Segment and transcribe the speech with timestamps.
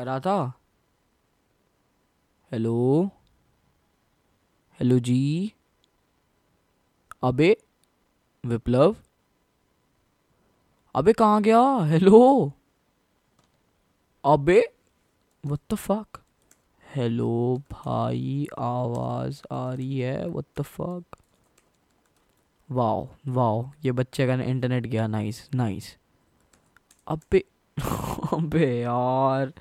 [0.00, 0.52] करा था।
[2.52, 3.10] Hello
[4.80, 5.52] hello ji?
[7.22, 7.56] अबे,
[8.44, 8.96] विप्लव?
[10.94, 11.60] अबे कहाँ गया?
[11.84, 12.20] हेलो
[14.24, 14.60] अबे
[15.44, 16.18] व्हाट द फक
[16.96, 21.16] हेलो भाई, आवाज़ आ रही है what the fuck
[22.70, 25.96] wow wow ये बच्चे का इंटरनेट गया नाइस नाइस
[27.08, 27.44] अबे
[28.32, 29.52] अबे यार।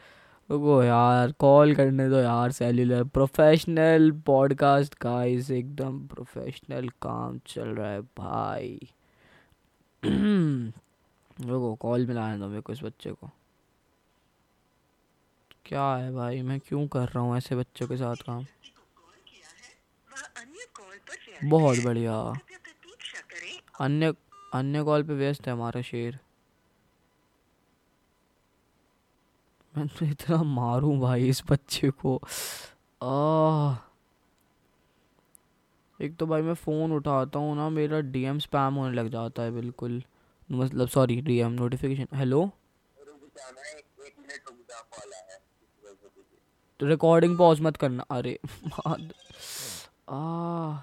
[0.52, 7.92] रुको यार कॉल करने दो यार सेल्यूलर प्रोफेशनल पॉडकास्ट गाइस एकदम प्रोफेशनल काम चल रहा
[7.92, 8.80] है भाई।
[11.42, 13.30] रुको कॉल मिलाने दो मेरे को इस बच्चे को।
[15.66, 18.46] क्या है भाई, मैं क्यों कर रहा हूँ ऐसे बच्चों के साथ काम?
[21.43, 22.34] बहुत बढ़िया।
[23.79, 24.14] अन्य
[24.54, 26.20] अन्य कॉल पे व्यस्त है हमारा शेर।
[29.78, 32.16] मैं तो इतना मारूं भाई इस बच्चे को।
[33.02, 33.75] आ
[36.00, 39.52] एक तो भाई मैं फ़ोन उठाता हूँ ना, मेरा डीएम स्पैम होने लग जाता है
[39.52, 40.03] बिल्कुल।
[40.50, 42.50] मतलब सॉरी, डीएम नोटिफिकेशन, हेलो?
[46.80, 48.39] तो रिकॉर्डिंग पॉज मत करना। अरे
[50.09, 50.78] आ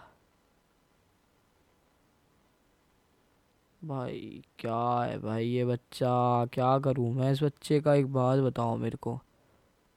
[3.86, 6.44] भाई, क्या है भाई ये बच्चा?
[6.52, 7.94] क्या करूँ मैं इस बच्चे का?
[7.94, 9.18] एक बात बताओ मेरे को।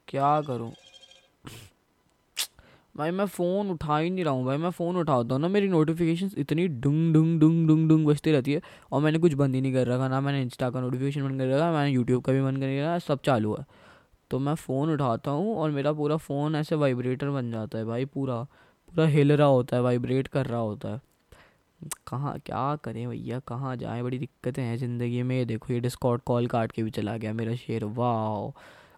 [0.08, 0.70] क्या करूँ?
[2.96, 5.68] भाई मैं फ़ोन उठा ही नहीं रहा हूँ भाई, मैं फ़ोन उठाता हूँ ना, मेरी
[5.68, 8.60] नोटिफिकेशन इतनी डुंग डुंग डुंग डुंग डुंग बजती रहती है
[8.92, 11.48] और मैंने कुछ बंद ही नहीं कर रखा, ना मैंने इंस्टा का नोटिफिकेशन बंद कर
[11.48, 13.64] रखा मैंने यूट्यूब का भी बंद कर रखा, सब चालू है।
[14.30, 18.04] तो मैं फ़ोन उठाता हूँ और मेरा पूरा फ़ोन ऐसे वाइब्रेटर बन जाता है भाई,
[18.04, 18.42] पूरा
[18.88, 21.00] पूरा हिल रहा होता है वाइब्रेट कर रहा होता है।
[22.06, 23.38] कहाँ, क्या करें भैया?
[23.38, 24.02] कहाँ जाएँ?
[24.02, 27.54] बड़ी दिक्कतें हैं ज़िंदगी में। देखो, ये डिस्कॉर्ड कॉल काट के भी चला गया मेरा
[27.54, 28.52] शेर। वाह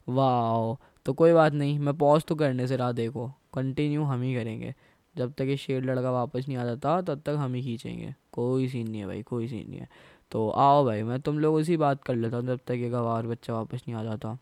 [0.08, 4.34] वाह तो कोई बात नहीं, मैं पॉज तो करने से रहा देखो। कंटिन्यू हम ही
[4.34, 4.74] करेंगे।
[5.16, 8.68] जब तक ये शेर लड़का वापस नहीं आ जाता, तब तक हम ही खींचेंगे। कोई
[8.68, 9.88] सीन नहीं है भाई, कोई सीन नहीं है।
[10.30, 13.26] तो आओ भाई, मैं तुम लोगों से बात कर लेता हूँ जब तक ये गवार
[13.26, 14.38] बच्चा वापस नहीं आ जाता।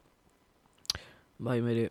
[1.43, 1.91] भाई, मेरे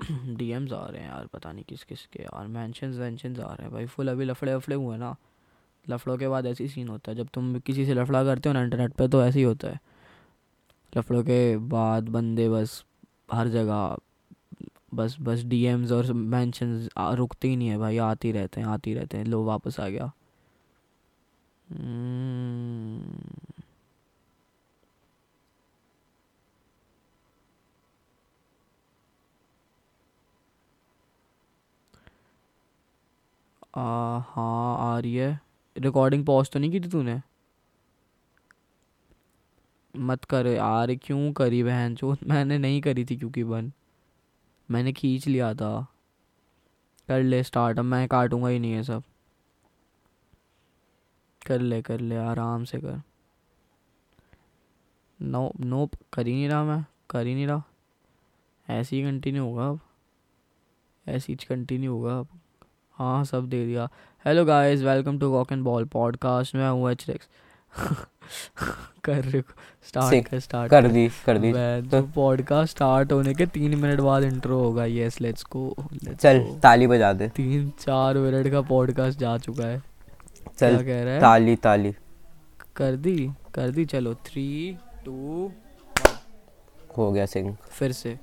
[0.12, 3.62] डीएम्स आ रहे हैं यार, पता नहीं किस किस के यार। मैंशन वैंशन आ रहे
[3.62, 5.16] हैं। भाई फुल अभी लफड़े वफड़े हुए ना।
[5.90, 8.62] लफड़ों के बाद ऐसे सीन होता है। जब तुम किसी से लफड़ा करते हो ना
[8.62, 9.80] इंटरनेट पे तो ऐसे ही होता है।
[10.92, 12.84] लफड़ों के बाद बंदे बस
[13.32, 13.96] हर जगह,
[14.94, 19.18] बस बस डीएम्स और मेंशंस रुकते ही नहीं है भाई। आते रहते हैं, आते रहते
[19.18, 20.12] हैं। लो वापस आ गया।
[34.28, 35.45] हाँ आ रही है।
[35.78, 37.20] रिकॉर्डिंग पॉज तो नहीं की थी तूने?
[39.96, 43.72] मत कर यार, क्यों करी बहन जो मैंने नहीं करी थी क्योंकि बन।
[44.70, 45.86] मैंने खींच लिया था।
[47.08, 49.02] कर ले स्टार्ट अब मैं काटूँगा ही नहीं है सब।
[51.46, 53.02] कर ले कर ले, आराम से कर।
[55.22, 57.62] नो नो कर ही नहीं रहा मैं, कर ही नहीं रहा।
[58.68, 59.80] ऐसे ही कंटिन्यू होगा अब।
[61.08, 62.28] ऐसे ही कंटिन्यू होगा अब।
[62.92, 63.88] हाँ सब दे दिया।
[64.26, 67.28] Hello guys welcome to walk and ball podcast में हूँ एच रेक्स
[69.04, 69.42] कर रहे
[69.88, 71.52] स्टार्ट कर स्टार्ट कर दी कर दी।
[71.90, 74.84] तो पॉडकास्ट स्टार्ट होने के तीन मिनट बाद इंट्रो होगा.
[74.84, 75.74] यस लेट्स गो
[76.20, 79.82] चल ताली बजा दे। तीन चार मिनट का पॉडकास्ट जा चुका है।
[80.58, 81.20] चल कह रहा है?
[81.20, 81.94] ताली ताली।
[82.76, 83.18] कर दी
[83.54, 85.50] कर दी चलो। थ्री टू
[86.98, 88.18] हो गया सिंह फिर से।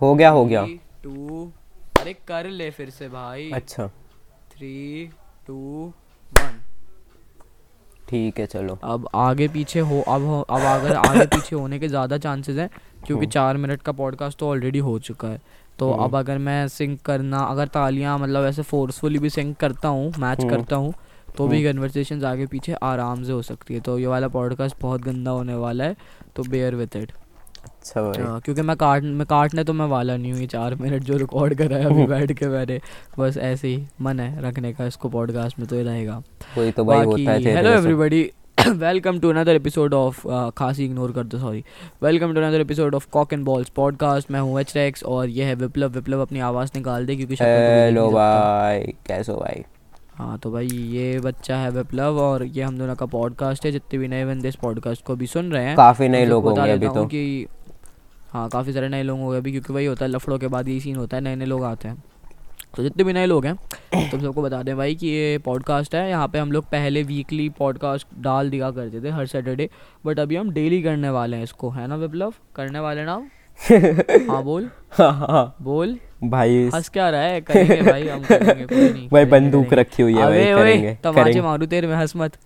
[0.00, 0.66] हो गया हो गया।
[1.02, 1.52] टू
[2.00, 3.86] अरे कर ले फिर से भाई। अच्छा।
[4.52, 5.10] थ्री
[5.48, 5.56] टू
[6.32, 6.58] वन
[8.08, 11.88] ठीक है चलो अब आगे पीछे हो अब हो, अब अगर आगे पीछे होने के
[11.88, 15.40] ज़्यादा चांसेस हैं क्योंकि हम्म। चार मिनट का पॉडकास्ट तो ऑलरेडी हो चुका है
[15.78, 19.88] तो हम्म। अब अगर मैं सिंक करना अगर तालियाँ मतलब ऐसे फोर्सफुली भी सिंक करता
[19.90, 20.92] हूँ मैच हम्म। करता हूँ
[21.36, 25.02] तो भी कन्वर्सेशन आगे पीछे आराम से हो सकती है तो ये वाला पॉडकास्ट बहुत
[25.02, 25.96] गंदा होने वाला है
[26.36, 27.12] तो बेयर विथ इट
[27.78, 30.74] अच्छा भाई। हाँ, क्योंकि मैं काट मैं काटने तो मैं वाला नहीं हूँ ये चार
[30.74, 32.80] मिनट जो रिकॉर्ड करा है अभी बैठ के मैंने
[33.18, 36.22] बस ऐसे ही मन है रखने का इसको पॉडकास्ट में तो ये रहेगा।
[36.54, 38.30] कोई तो भाई होता है hello everybody
[38.68, 40.26] welcome to another episode of
[40.58, 41.64] खासी इग्नोर कर दो sorry
[42.02, 45.44] welcome to another episode of cock and balls podcast मैं हूँ एच रेक्स और ये
[45.44, 49.64] है विप्लव। विप्लव अपनी आवाज़ निकाल दे क्योंकि हेलो भाई कैसे हो भाई?
[50.14, 53.98] हाँ तो भाई ये बच्चा है विप्लव और ये हम दोनों का पॉडकास्ट है। जितने
[53.98, 56.88] भी नए बंदे इस पॉडकास्ट को भी सुन रहे हैं काफ़ी नए लोग होंगे अभी
[56.88, 57.46] तो। कि
[58.32, 60.68] हाँ काफ़ी सारे नए लोग हो गए अभी क्योंकि वही होता है लफड़ों के बाद
[60.68, 62.02] यही सीन होता है नए नए लोग आते हैं।
[62.76, 63.54] तो जितने भी नए लोग हैं
[64.10, 67.48] तुम सबको बता दें भाई कि ये पॉडकास्ट है यहाँ पे हम लोग पहले वीकली
[67.48, 69.68] पॉडकास्ट डाल दिया करते थे हर सैटरडे
[70.06, 72.34] बट अभी हम डेली करने वाले हैं इसको है ना विप्लव?
[72.56, 73.14] करने वाले ना
[74.30, 77.40] हाँ बोल। हाँ, बोल। भाई हंस क्या रहा है?
[77.40, 81.66] करेंगे भाई हम करेंगे कोई नहीं भाई बंदूक रखी हुई है भाई करेंगे तमाचे मारू
[81.66, 82.36] तेरे में हंस मत।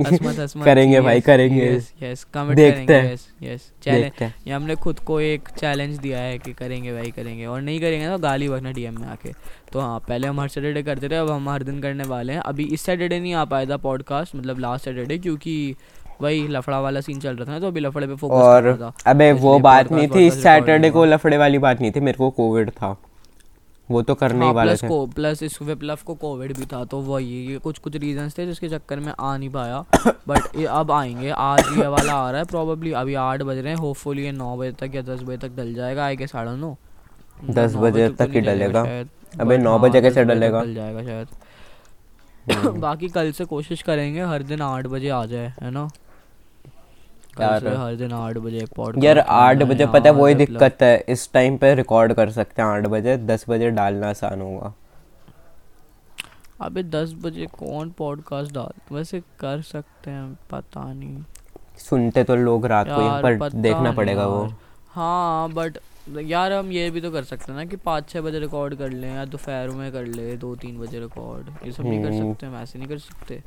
[0.00, 4.98] करेंगे भाई, करेंगे। यस यस कमेंट देखते करेंगे हैं। यस यस चैलेंज ये हमने खुद
[5.00, 8.72] को एक चैलेंज दिया है कि करेंगे भाई करेंगे। और नहीं करेंगे तो गाली बकना
[8.72, 9.32] डीएम में आके।
[9.72, 12.40] तो हाँ पहले हम हर सैटरडे करते थे अब हम हर दिन करने वाले हैं।
[12.42, 15.74] अभी इस सैटरडे नहीं आ पाया था पॉडकास्ट मतलब लास्ट सैटरडे क्योंकि
[16.20, 18.68] वही लफड़ा वाला सीन चल रहा था ना तो अभी लफड़े पे फोकस और कर
[18.68, 22.00] रहा था। अबे वो बात नहीं थी इस सैटरडे को लफड़े वाली बात नहीं थी
[22.00, 22.96] मेरे को कोविड था।
[23.90, 26.84] वो तो करने ही हाँ वाले थे को प्लस इस विप्लव को कोविड भी था
[26.84, 29.84] तो वही ये कुछ कुछ रीजंस थे जिसके चक्कर में आ नहीं पाया
[30.28, 33.72] बट ये अब आएँगे आज ये वाला आ रहा है प्रॉब्ली अभी आठ बज रहे
[33.72, 36.56] हैं होपफुली ये नौ बजे तक या दस बजे तक डल जाएगा आई के साढ़े
[36.56, 36.76] नौ
[37.50, 38.80] दस बजे तो तक ही डलेगा।
[39.40, 40.60] अबे नौ हाँ, बजे कैसे डलेगा?
[40.62, 41.28] डल जाएगा शायद
[42.52, 45.88] हम्म। बाकी कल से कोशिश करेंगे हर दिन आठ बजे आ जाए है ना
[47.42, 51.32] यार- हर दिन आठ बजे पॉडकास्ट यार आठ बजे पता है वही दिक्कत है इस
[51.32, 54.74] टाइम पे रिकॉर्ड कर सकते हैं आठ बजे दस बजे डालना आसान होगा।
[56.60, 61.24] अबे दस बजे कौन पॉडकास्ट डाल वैसे कर सकते हैं पता नहीं।
[61.78, 64.52] सुनते तो लोग रात को ही पर देखना पड़ेगा वो।
[64.88, 65.78] हाँ बट
[66.18, 68.90] यार हम ये भी तो कर सकते हैं ना कि पाँच छः बजे रिकॉर्ड कर
[68.90, 72.32] लें या दोपहर में कर ले दो तीन बजे रिकॉर्ड ये सब नहीं कर हम्म।
[72.32, 73.42] सकते हम ऐसे नहीं कर सकते।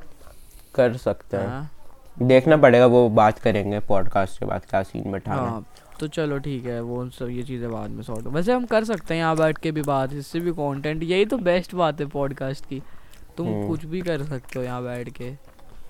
[0.74, 1.70] कर सकते हैं। हाँ।
[2.16, 5.62] देखना पड़ेगा वो बात करेंगे पॉडकास्ट के बाद क्या सीन बैठाना है।
[6.00, 9.14] तो चलो ठीक है वो सब ये चीज़ें बाद में सॉर्ट वैसे हम कर सकते
[9.14, 12.66] हैं यहाँ बैठ के भी बात इससे भी कंटेंट यही तो बेस्ट बात है पॉडकास्ट
[12.66, 12.82] की
[13.36, 15.32] तुम हम्म। कुछ भी कर सकते हो यहाँ बैठ के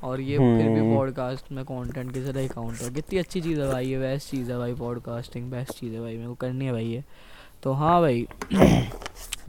[0.03, 3.41] और ये फिर भी हम्म। पॉडकास्ट में कंटेंट की तरह ही काउंट है कितनी अच्छी
[3.41, 6.35] चीज़ है भाई ये बेस्ट चीज़ है भाई पॉडकास्टिंग बेस्ट चीज़ है भाई मेरे को
[6.37, 7.03] करनी है भाई ये
[7.63, 8.27] तो हाँ भाई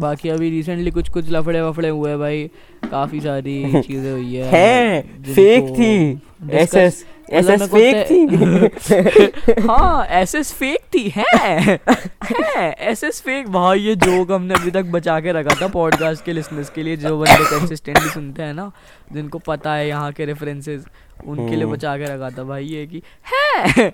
[0.02, 2.50] बाकी अभी रिसेंटली कुछ कुछ लफड़े वफड़े हुए हैं भाई।
[2.92, 10.80] काफ़ी सारी चीज़ें हुई है। हैं फेक थी। एसएस एसएस फेक थी। हाँ एसएस फेक
[10.94, 11.80] थी है।
[12.26, 16.34] है एसएस फेक भाई ये जोक हमने अभी तक बचा के रखा था पॉडकास्ट के
[16.34, 18.72] लिसनर्स के लिए जो बंदे कंसिस्टेंटली सुनते हैं ना
[19.14, 20.86] जिनको पता है यहाँ के रेफरेंसेस
[21.26, 23.92] उनके लिए हम्म। बचा के रखा था भाई ये कि है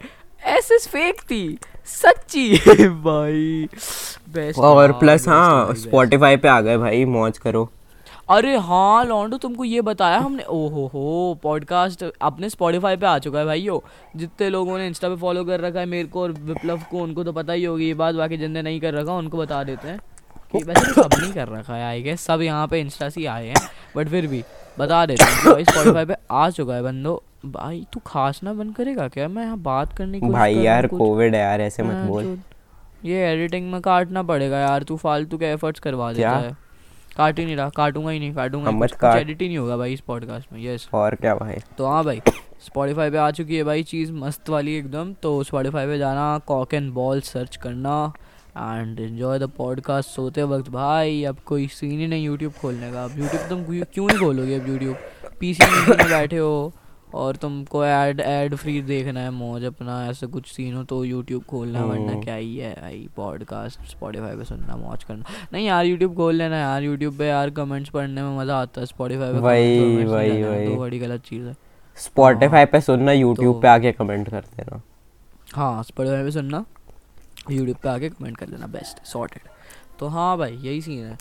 [0.57, 1.57] एसएस फेक थी।
[1.89, 2.57] सच्ची।
[3.03, 3.67] भाई
[4.33, 7.69] बेस्ट और प्लस हाँ स्पॉटिफाई पे आ गए भाई मौज करो।
[8.29, 13.39] अरे हाँ लॉन्डो तुमको ये बताया हमने ओहो हो पॉडकास्ट अपने स्पॉटिफाई पे आ चुका
[13.39, 13.79] है भाइयों।
[14.15, 17.23] जितने लोगों ने इंस्टा पे फॉलो कर रखा है मेरे को और विप्लव को उनको
[17.23, 19.99] तो पता ही होगी ये बात बाकी जिनने नहीं कर रखा उनको बता देते हैं
[20.51, 23.25] कि वैसे तो सब नहीं कर रखा है आई गेस सब यहाँ पे इंस्टा से
[23.25, 24.43] आए हैं बट फिर भी
[24.79, 28.75] बता देते हैं भाई स्पॉटिफाई पे आ चुका है बंदो। भाई तू खास ना बंद
[28.75, 29.27] करेगा क्या?
[29.27, 33.07] मैं यहाँ बात करने की भाई यार कोविड है यार ऐसे मत हाँ, बोल। तो
[33.07, 36.57] ये एडिटिंग में काटना पड़ेगा यार तू फालतू के एफर्ट्स करवा देता है।
[37.17, 39.93] काट ही नहीं रहा काटूँगा ही नहीं काटूँगा कुछ कुछ। एडिट ही नहीं होगा भाई
[39.93, 41.55] इस पॉडकास्ट में यस और क्या भाई?
[41.77, 42.21] तो हाँ भाई
[42.65, 46.73] स्पॉटिफाई पे आ चुकी है भाई चीज़ मस्त वाली एकदम। तो स्पॉटिफाई पे जाना कॉक
[46.73, 48.13] एंड बॉल सर्च करना
[48.57, 53.03] एंड एंजॉय द पॉडकास्ट सोते वक्त। भाई अब कोई सीन ही नहीं यूट्यूब खोलने का।
[53.03, 54.95] अब यूट्यूब तुम क्यों- नहीं खोलोगे अब यूट्यूब
[55.39, 56.73] पीसी में बैठे हो
[57.13, 61.43] और तुमको ऐड ऐड फ्री देखना है मौज अपना ऐसा कुछ सीन हो तो यूट्यूब
[61.43, 65.23] खोलना वरना हम्म। क्या ही है भाई पॉडकास्ट स्पॉटिफाई पे सुनना मौज करना।
[65.53, 68.87] नहीं यार यूट्यूब खोल लेना यार यूट्यूब पे यार कमेंट्स पढ़ने में मज़ा आता है
[68.87, 71.55] स्पॉटिफाई पे वही, नहीं वही, वही। तो बड़ी गलत चीज़ है।
[71.97, 74.81] स्पॉटिफाई पे सुनना यूट्यूब तो- पे आके कमेंट कर देना।
[75.55, 76.65] हाँ स्पॉटिफाई पे सुनना
[77.51, 79.49] यूट्यूब पे आके कमेंट कर लेना बेस्ट सॉर्टेड
[79.99, 81.17] तो हाँ भाई यही सीन है।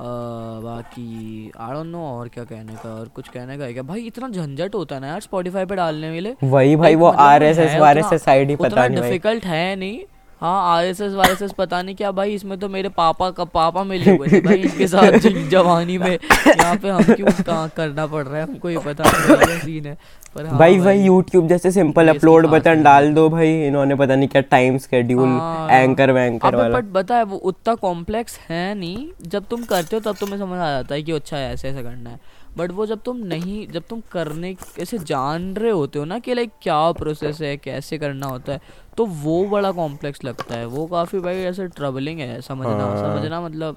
[0.00, 3.82] बाकी आई डोंट नो और क्या कहने का और कुछ कहने का है क्या?
[3.82, 7.08] भाई इतना झंझट होता है ना यार स्पॉटिफाई पे डालने में लिए। वही भाई वो
[7.08, 9.76] मतलब आर एस एस है वार एस उतना- एस साइड ही पता नहीं डिफ़िकल्ट है
[9.76, 10.00] नहीं।
[10.40, 13.30] हाँ आर एस एस वार एस एस पता नहीं क्या भाई इसमें तो मेरे पापा
[13.30, 15.18] का पापा मिले हुए थे भाई इनके साथ
[15.50, 19.58] जवानी में। यहाँ पे हम क्यों कहाँ करना पड़ रहा है हमको ये पता नहीं
[19.58, 19.96] सीन है।
[20.38, 24.28] पर हाँ भाई भाई। यूट्यूब जैसे सिंपल अपलोड बटन डाल दो भाई इन्होंने पता नहीं
[24.28, 25.28] क्या टाइम स्केड्यूल।
[25.72, 30.00] एंकर वैंकर वाला। बट बता है वो उतना कॉम्प्लेक्स है नहीं। जब तुम करते हो
[30.02, 32.20] तब तुम्हें समझ आ जाता है कि अच्छा ऐसे ऐसे करना है।
[32.56, 36.34] बट वो जब तुम नहीं जब तुम करने ऐसे जान रहे होते हो ना कि
[36.34, 38.60] लाइक क्या प्रोसेस है कैसे करना होता है
[38.96, 43.40] तो वो बड़ा कॉम्प्लेक्स लगता है। वो काफ़ी भाई ऐसे ट्रबलिंग है समझना हाँ। समझना
[43.40, 43.76] मतलब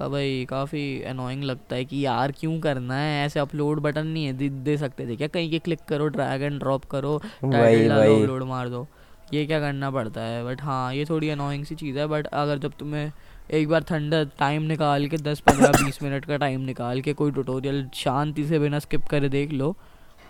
[0.00, 3.24] भाई काफ़ी अनोइंग लगता है कि यार क्यों करना है?
[3.26, 5.28] ऐसे अपलोड बटन नहीं है दे, दे सकते थे क्या?
[5.28, 8.86] कहीं के क्लिक करो ड्रैग एंड ड्रॉप करो टाइटल डालो अपलोड मार दो।
[9.34, 10.44] ये क्या करना पड़ता है?
[10.44, 13.12] बट हाँ ये थोड़ी अनोइंग सी चीज़ है बट अगर जब तुम्हें
[13.50, 17.30] एक बार थंडर टाइम निकाल के दस पंद्रह बीस मिनट का टाइम निकाल के कोई
[17.30, 19.76] ट्यूटोरियल शांति से बिना स्किप कर देख लो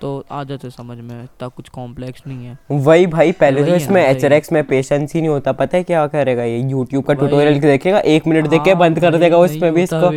[0.00, 4.02] तो आ जाते समझ में इतना कुछ कॉम्प्लेक्स नहीं है। वही भाई पहले तो इसमें
[4.02, 6.58] एच भाई। में पेशेंस ही नहीं होता पता है क्या करेगा ये?
[6.60, 10.10] यूट्यूब का ट्यूटोरियल देखेगा एक मिनट देख के हाँ बंद कर देगा उसमें भी इसको।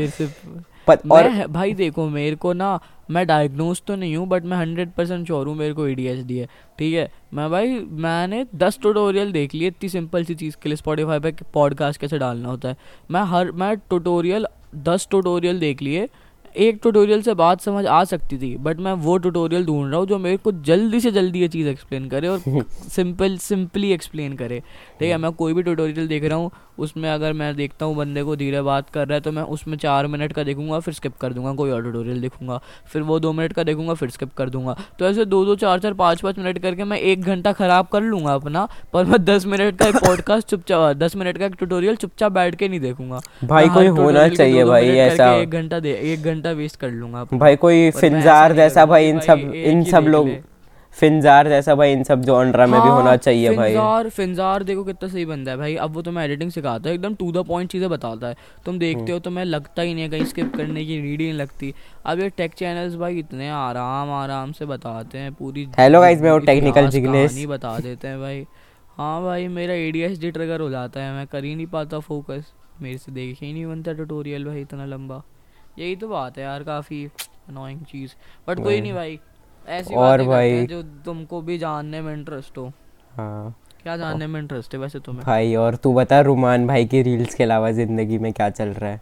[0.87, 2.79] पत, और भाई देखो मेरे को ना
[3.11, 6.45] मैं डायग्नोज तो नहीं हूँ बट मैं हंड्रेड परसेंट श्योर हूँ मेरे को एडीएचडी है
[6.79, 7.09] ठीक है?
[7.33, 11.33] मैं भाई मैंने दस ट्यूटोरियल देख लिए इतनी सिंपल सी चीज़ के लिए स्पॉटिफाई पे
[11.53, 12.77] पॉडकास्ट कैसे डालना होता है।
[13.11, 16.07] मैं हर मैं ट्यूटोरियल दस ट्यूटोरियल देख लिए
[16.55, 20.07] एक ट्यूटोरियल से बात समझ आ सकती थी बट मैं वो ट्यूटोरियल ढूंढ रहा हूँ
[20.07, 22.41] जो मेरे को जल्दी से जल्दी ये चीज़ एक्सप्लेन करे और
[22.89, 24.59] सिंपल सिंपली एक्सप्लेन करे।
[24.99, 26.51] ठीक है मैं कोई भी ट्यूटोरियल देख रहा हूँ
[26.81, 29.77] उसमें अगर मैं देखता हूँ बंदे को धीरे बात कर रहा है तो मैं उसमें
[29.77, 32.59] चार मिनट का देखूँगा फिर स्किप कर दूँगा कोई और ट्यूटोरियल देखूँगा
[32.93, 35.79] फिर वो दो मिनट का देखूँगा फिर स्किप कर दूँगा। तो ऐसे दो दो चार
[35.79, 39.45] चार पाँच पाँच मिनट करके मैं एक घंटा ख़राब कर लूँगा अपना पर मैं दस
[39.45, 43.21] मिनट का एक पॉडकास्ट चुपचाप दस मिनट का एक ट्यूटोरियल चुपचाप बैठ के नहीं देखूँगा।
[43.43, 47.91] भाई कोई होना चाहिए भाई ऐसा। एक घंटा एक घंटा वेस्ट कर लूँगा भाई कोई
[47.91, 50.29] फिंजार जैसा भाई इन सब इन सब लोग
[50.93, 54.63] ले। फिंजार जैसा भाई इन सब जॉनरा में भी हाँ, होना चाहिए भाई। फिंजार फिंजार
[54.63, 57.37] देखो कितना सही बंदा है भाई। अब वो तुम्हें एडिटिंग सिखाता है एकदम टू द
[57.37, 60.55] पॉइंट चीज़ें बताता है। तुम देखते हम्म। हो तुम्हें लगता ही नहीं है कहीं स्किप
[60.55, 61.73] करने की नीड ही नहीं लगती।
[62.05, 66.31] अब ये टेक चैनल्स भाई इतने आराम आराम से बताते हैं पूरी Hello guys, मैं
[66.31, 68.45] हूँ इतिहास, Technical Jignesh। कहानी बता देते हैं भाई।
[68.97, 72.97] हाँ भाई मेरा एडीएचडी ट्रिगर हो जाता है मैं कर ही नहीं पाता फोकस मेरे
[72.97, 75.21] से देख ही नहीं बनता ट्यूटोरियल भाई इतना लंबा।
[75.79, 77.05] यही तो बात है यार काफ़ी
[77.49, 78.11] अनोइंग चीज़।
[78.47, 79.19] बट कोई नहीं भाई
[79.67, 82.71] ऐसी और भाई- जो तुमको भी जानने में इंटरेस्ट हो।
[83.15, 85.25] हाँ। क्या जानने में इंटरेस्ट है वैसे तुम्हें?
[85.25, 88.89] भाई और तू बता रुमान भाई की रील्स के अलावा ज़िंदगी में क्या चल रहा
[88.91, 89.01] है?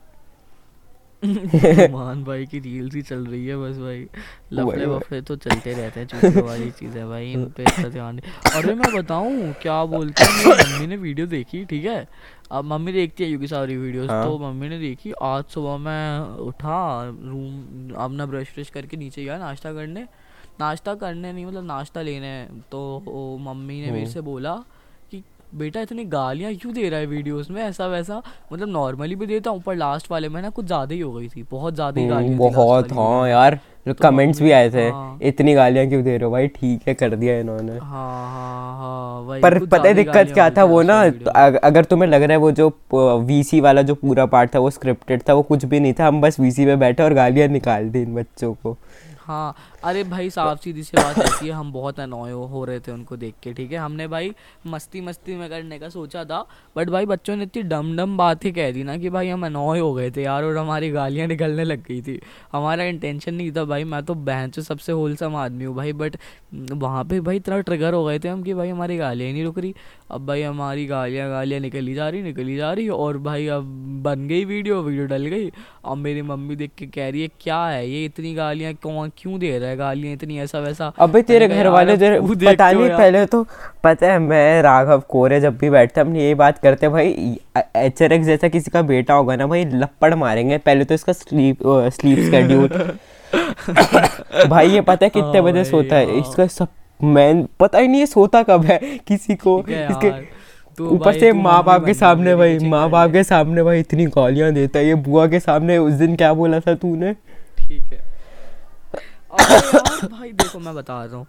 [1.91, 4.07] मान भाई की रील्स ही चल रही है बस भाई।
[4.53, 8.15] लफड़े वफड़े तो चलते रहते हैं चूतियों वाली चीज़ है भाई इन पे इतना ध्यान
[8.15, 12.07] नहीं अरे मैं बताऊँ क्या बोलते हैं मम्मी ने वीडियो देखी ठीक है?
[12.51, 16.19] अब मम्मी देखती है युगी सारी वीडियोस हाँ। तो मम्मी ने देखी। आज सुबह मैं
[16.37, 20.05] उठा रूम अपना ब्रश व्रश करके नीचे गया नाश्ता करने।
[20.59, 22.31] नाश्ता करने नहीं मतलब नाश्ता लेने
[22.71, 24.55] तो वो मम्मी ने मेरे। से बोला
[25.11, 25.23] कि
[25.55, 28.21] बेटा इतनी गालियाँ क्यों दे रहा है वीडियोस में ऐसा वैसा
[28.53, 31.27] मतलब नॉर्मली भी देता हूँ पर लास्ट वाले में ना कुछ ज़्यादा ही हो गई
[31.27, 33.59] थी बहुत ज़्यादा ही गालियाँ बहुत हाँ में। यार
[34.01, 37.15] कमेंट्स भी आए थे हाँ। इतनी गालियाँ क्यों दे रहे हो भाई ठीक है कर
[37.15, 41.59] दिया इन्होंने हाँ हाँ हाँ पर पता है दिक्कत क्या था वो ना तो में।
[41.59, 42.69] अगर तुम्हें लग रहा है वो जो
[43.21, 46.21] वीसी वाला जो पूरा पार्ट था वो स्क्रिप्टेड था वो कुछ भी नहीं था हम
[46.21, 48.77] बस वीसी पे बैठे और गालियाँ निकाल दी इन बच्चों को
[49.19, 52.91] हाँ अरे भाई साफ़ सीधी सी बात ऐसी है हम बहुत अनॉय हो, रहे थे
[52.91, 53.77] उनको देख के ठीक है?
[53.77, 54.31] हमने भाई
[54.67, 56.39] मस्ती मस्ती में करने का सोचा था
[56.75, 59.45] बट भाई बच्चों ने इतनी डम डम बात ही कह दी ना कि भाई हम
[59.45, 62.19] अनॉय हो गए थे यार और हमारी गालियाँ निकलने लग गई थी।
[62.51, 66.17] हमारा इंटेंशन नहीं था भाई मैं तो बहन से सबसे होलसम आदमी हूँ भाई बट
[66.53, 69.59] वहाँ पर भाई इतना ट्रिगर हो गए थे हम कि भाई हमारी गालियाँ नहीं रुक
[69.59, 69.73] रही।
[70.11, 73.63] अब भाई हमारी गालियाँ गालियाँ निकली जा रही निकली जा रही और भाई अब
[74.03, 75.49] बन गई वीडियो वीडियो डल गई।
[75.85, 79.39] अब मेरी मम्मी देख के कह रही है क्या है ये इतनी गालियाँ कौन क्यों
[79.39, 79.68] दे रहा है?
[79.75, 83.45] गालियाँ इतनी ऐसा वैसा अबे तेरे घर वाले तू पता नहीं पहले तो
[83.83, 87.37] पता है मैं राघव कोरे जब भी बैठते हम यही बात करते भाई
[87.77, 91.59] एच आर जैसा किसी का बेटा होगा ना भाई लपड़ मारेंगे पहले तो इसका स्लीप
[91.93, 92.67] स्लीप स्केड्यूल
[94.49, 96.05] भाई ये पता है कितने हाँ बजे सोता है?
[96.05, 96.67] हाँ। इसका सब
[97.03, 100.11] मैं पता ही नहीं है सोता कब है किसी को इसके
[100.83, 104.79] ऊपर से माँ बाप के सामने भाई माँ बाप के सामने भाई इतनी गालियाँ देता
[104.79, 107.13] है ये बुआ के सामने उस दिन क्या बोला था तूने?
[107.13, 107.99] ठीक है।
[109.31, 111.25] भाई देखो मैं बता रहा हूँ।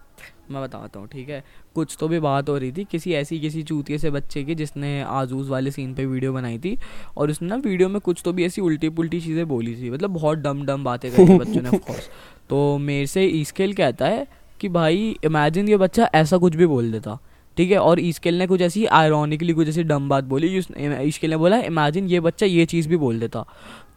[0.51, 1.43] मैं बताता हूँ ठीक है?
[1.75, 5.01] कुछ तो भी बात हो रही थी किसी ऐसी किसी चूतिए से बच्चे की जिसने
[5.01, 6.77] आजूज वाले सीन पे वीडियो बनाई थी
[7.17, 10.09] और उसने ना वीडियो में कुछ तो भी ऐसी उल्टी पुल्टी चीज़ें बोली थी। मतलब
[10.09, 12.09] बहुत डम डम बातें करी थी बच्चों ने ऑफकोर्स
[12.49, 14.27] तो मेरे से ईस्केल कहता है
[14.59, 17.17] कि भाई इमेजिन ये बच्चा ऐसा कुछ भी बोल देता
[17.57, 17.77] ठीक है?
[17.77, 22.07] और ईस्केल ने कुछ ऐसी आयरॉनिकली कुछ ऐसी डम बात बोली ईस्केल ने बोला इमेजिन
[22.07, 23.45] ये बच्चा ये चीज़ भी बोल देता।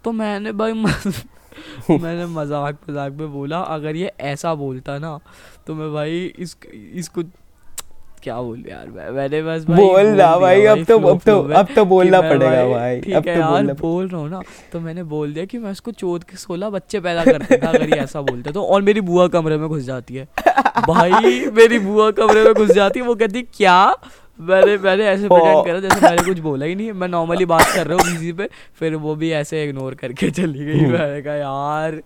[0.04, 1.24] तो मैंने भाई मज-
[1.90, 5.18] मैंने मज़ाक मज़ाक में बोला अगर ये ऐसा बोलता ना
[5.66, 6.56] तो मैं भाई इस
[6.94, 7.22] इसको
[8.22, 9.10] क्या बोल यार मैं?
[9.10, 12.66] मैंने बस भाई बोल ना दिया भाई अब तो अब तो अब तो बोलना पड़ेगा
[12.68, 14.40] भाई ठीक अब है तो यार बोल रहा हूँ ना
[14.72, 17.88] तो मैंने बोल दिया कि मैं इसको चोद के सोलह बच्चे पैदा कर देता अगर
[17.90, 20.28] ये ऐसा बोलते तो और मेरी बुआ कमरे में घुस जाती है।
[20.88, 23.78] भाई मेरी बुआ कमरे में घुस जाती है वो कहती क्या?
[24.38, 27.86] मैंने मैंने ऐसे प्रिटेंड करा जैसे मैंने कुछ बोला ही नहीं मैं नॉर्मली बात कर
[27.86, 28.48] रहा हूँ किसी पे
[28.78, 32.00] फिर वो भी ऐसे इग्नोर करके चली गई। मैंने कहा यार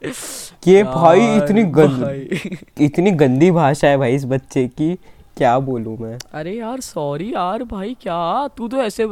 [0.69, 4.95] ये भाई इतनी गंद इतनी गंदी भाषा है भाई इस बच्चे की
[5.37, 6.17] क्या बोलूँ मैं?
[6.35, 8.49] अरे यार सॉरी यार भाई क्या?
[8.57, 9.07] तू तो ऐसे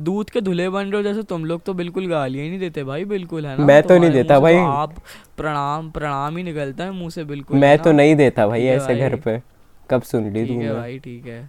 [0.00, 2.84] दूध के धुले बन रहे हो जैसे तुम लोग तो बिल्कुल गालियाँ ही नहीं देते
[2.84, 3.64] भाई बिल्कुल है ना?
[3.66, 4.94] मैं तो नहीं देता तो भाई। आप
[5.36, 9.16] प्रणाम प्रणाम ही निकलता है मुँह से बिल्कुल मैं तो नहीं देता भाई ऐसे घर
[9.16, 9.40] पे।
[9.90, 11.48] कब सुन ली ठीक है भाई ठीक है।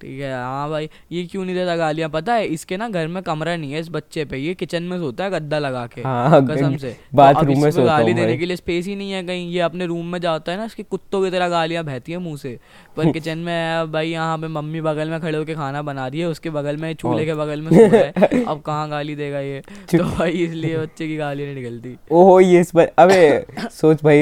[0.00, 2.08] ठीक है। हाँ भाई ये क्यों नहीं देता गालियाँ?
[2.10, 4.98] पता है इसके ना घर में कमरा नहीं है इस बच्चे पे। ये किचन में
[4.98, 8.46] सोता है गद्दा लगा के हाँ कसम से। तो बाथरूम में सोता गाली देने के
[8.46, 11.22] लिए स्पेस ही नहीं है कहीं। ये अपने रूम में जाता है ना इसके कुत्तों
[11.24, 12.58] की तरह गालियाँ बहती है मुँह से।
[12.96, 16.20] पर किचन में है भाई यहाँ पे मम्मी बगल में खड़े होकर खाना बना रही
[16.20, 19.40] है उसके बगल में चूल्हे के बगल में सो रहा है। अब कहाँ गाली देगा
[19.40, 19.60] ये?
[19.92, 24.18] तो भाई इसलिए बच्चे की गाली नहीं निकलती। ओहो ये इस बार अबे सोच भाई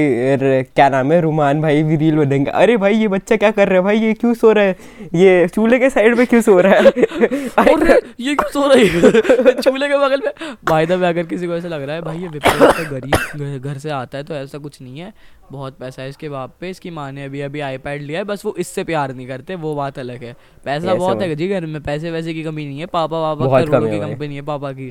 [0.64, 3.78] क्या नाम है रुमान भाई भी रील बनेंगे। अरे भाई ये बच्चा क्या कर रहा
[3.78, 3.84] है?
[3.84, 4.76] भाई ये क्यों सो रहा है?
[5.14, 6.90] ये चूल्हे के साइड में क्यों सो रहा है?
[7.74, 9.60] और ये क्यों सो रही है?
[9.60, 12.28] चूल्हे के बगल में। भाई दबे अगर किसी को ऐसा लग रहा है भाई ये
[12.28, 15.12] विप्लव तो गरीब घर- घर से आता है तो ऐसा कुछ नहीं है।
[15.52, 18.44] बहुत पैसा है इसके बाप पे इसकी माँ ने अभी अभी आईपैड लिया है बस
[18.44, 21.82] वो इससे प्यार नहीं करते वो बात अलग है। पैसा बहुत है जी घर में
[21.82, 24.90] पैसे वैसे की कमी नहीं है पापा वापा करोड़ों की कंपनी है पापा की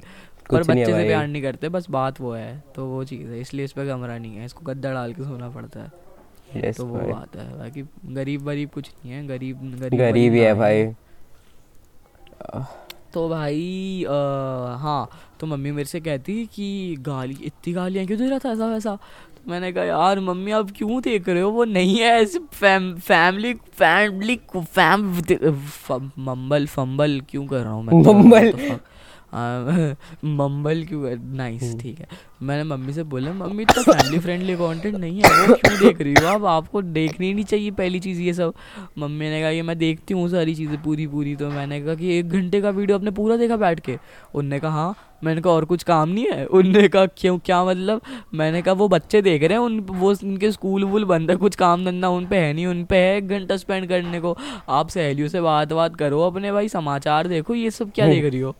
[0.51, 3.65] पर बच्चे से प्यार नहीं करते बस बात वो है तो वो चीज़ है इसलिए
[3.65, 5.91] इस पर कमरा नहीं है इसको गद्दा डाल के सोना पड़ता है।
[6.53, 7.83] Yes, तो वो। बात है बाकी
[8.13, 10.85] गरीब वरीब कुछ नहीं है गरीब गरीब गरीब ही है भाई।
[13.13, 14.13] तो भाई आ,
[14.75, 18.67] हाँ तो मम्मी मेरे से कहती कि गाली इतनी गालियाँ क्यों दे रहा था ऐसा
[18.67, 18.95] वैसा?
[19.35, 21.51] तो मैंने कहा यार मम्मी आप क्यों देख रहे हो?
[21.51, 25.13] वो नहीं है ऐसे fam family family fam
[26.19, 27.93] mumble fumble क्यों कर रहा हूँ मैं?
[28.03, 28.79] मम्बल।
[29.33, 32.07] मम्बल क्यों नाइस ठीक है।
[32.41, 36.13] मैंने मम्मी से बोला मम्मी तो फैमिली फ्रेंडली कंटेंट नहीं है वो क्यों देख रही
[36.13, 36.27] हो?
[36.27, 38.53] आप आपको देखनी ही नहीं चाहिए पहली चीज़ ये सब।
[38.97, 42.17] मम्मी ने कहा ये मैं देखती हूँ सारी चीज़ें पूरी पूरी तो मैंने कहा कि
[42.17, 43.97] एक घंटे का वीडियो आपने पूरा देखा बैठ के?
[44.35, 46.45] उनने कहा हाँ मैंने कहा और कुछ काम नहीं है?
[46.45, 48.01] उनने कहा क्यों क्या मतलब?
[48.33, 51.55] मैंने कहा वो बच्चे देख रहे हैं उन वो उनके स्कूल वूल बंद है कुछ
[51.55, 54.37] काम धंधा उन पे है नहीं उन पे है एक घंटा स्पेंड करने को।
[54.69, 58.39] आप सहेलियों से बात बात करो अपने भाई समाचार देखो ये सब क्या देख रही
[58.39, 58.55] हो?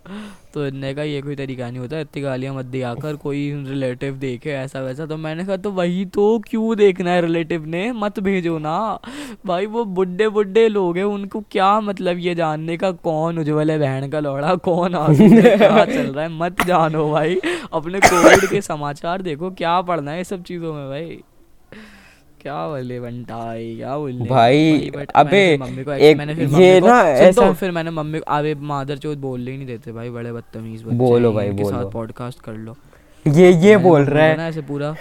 [0.54, 4.14] तो इनने कहा ये कोई तरीका नहीं होता इतनी गालियाँ मत दिया कर कोई रिलेटिव
[4.14, 7.92] देखे ऐसा वैसा। तो मैंने कहा तो वही तो क्यों देखना है रिलेटिव ने?
[7.92, 9.00] मत भेजो ना।
[9.46, 12.92] भाई वो बुड्ढे बुढ़े लोग हैं उनको क्या मतलब ये जानने का?
[12.92, 14.56] कौन उज्जवल है बहन का लौड़ा?
[14.56, 16.30] कौन क्या चल रहा है?
[16.30, 17.36] मत जानो भाई।
[17.74, 21.24] अपने कोविड के समाचार देखो क्या पढ़ना है सब चीज़ों में भाई?
[22.42, 24.26] क्या बोले बंटाई क्या बोले?
[24.26, 28.26] भाई, but अबे, मम्मी को एक मैंने फिर ये ना ऐसा- फिर मैंने मम्मी को
[28.36, 31.92] अबे मादर चौथ बोलने ही नहीं देते भाई बड़े बदतमीज बच्चे बोलो भाई, बोलो। साथ
[31.92, 32.76] पॉडकास्ट कर लो।
[33.28, 34.96] ये ये बोल रहा है। ना ऐसे पूरा।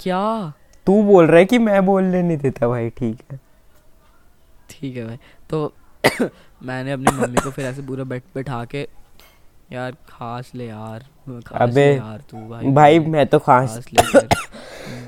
[0.00, 0.52] क्या?
[0.86, 3.40] तू बोल रहा है कि मैं बोलने नहीं देता भाई ठीक है।
[4.70, 5.16] ठीक है भाई।
[5.50, 5.72] तो
[6.62, 8.88] मैंने अपनी मम्मी को फिर ऐसे पूरा बैठ बैठा के
[9.72, 11.04] यार खास ले यार
[11.46, 14.26] खास अबे, ले यार तू भाई। भाई मैं तो खास, खास ले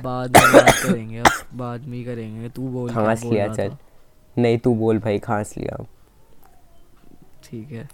[0.02, 3.76] बाद में बात करेंगे अब बाद में करेंगे। तू बोल खास लिया चल।
[4.36, 5.84] नहीं तू बोल भाई खास लिया।
[7.44, 7.88] ठीक है।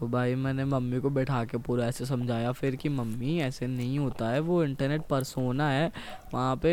[0.00, 3.98] तो भाई मैंने मम्मी को बैठा के पूरा ऐसे समझाया फिर कि मम्मी ऐसे नहीं
[3.98, 5.90] होता है वो इंटरनेट परसोना है
[6.34, 6.72] वहाँ पे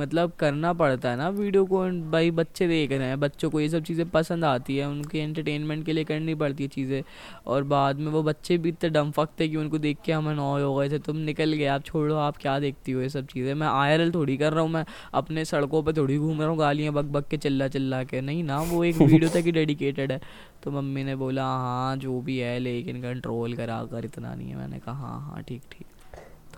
[0.00, 3.68] मतलब करना पड़ता है ना वीडियो को भाई बच्चे देख रहे हैं बच्चों को ये
[3.68, 7.02] सब चीज़ें पसंद आती है उनके एंटरटेनमेंट के लिए करनी पड़ती है चीज़ें
[7.46, 10.62] और बाद में वो बच्चे भी इतने डम थे कि उनको देख के हम अनॉय
[10.62, 13.54] हो गए थे तुम निकल गए आप छोड़ो आप क्या देखती हो ये सब चीज़ें
[13.54, 16.92] मैं आई थोड़ी कर रहा हूँ मैं अपने सड़कों पर थोड़ी घूम रहा हूँ गालियाँ
[16.92, 20.20] बक बक के चिल्ला चिल्ला के नहीं ना वो एक वीडियो तक ही डेडिकेटेड है।
[20.62, 24.56] तो मम्मी ने बोला हाँ जो भी है लेकिन कंट्रोल करा कर इतना नहीं है।
[24.56, 25.86] मैंने कहा हाँ हाँ ठीक ठीक।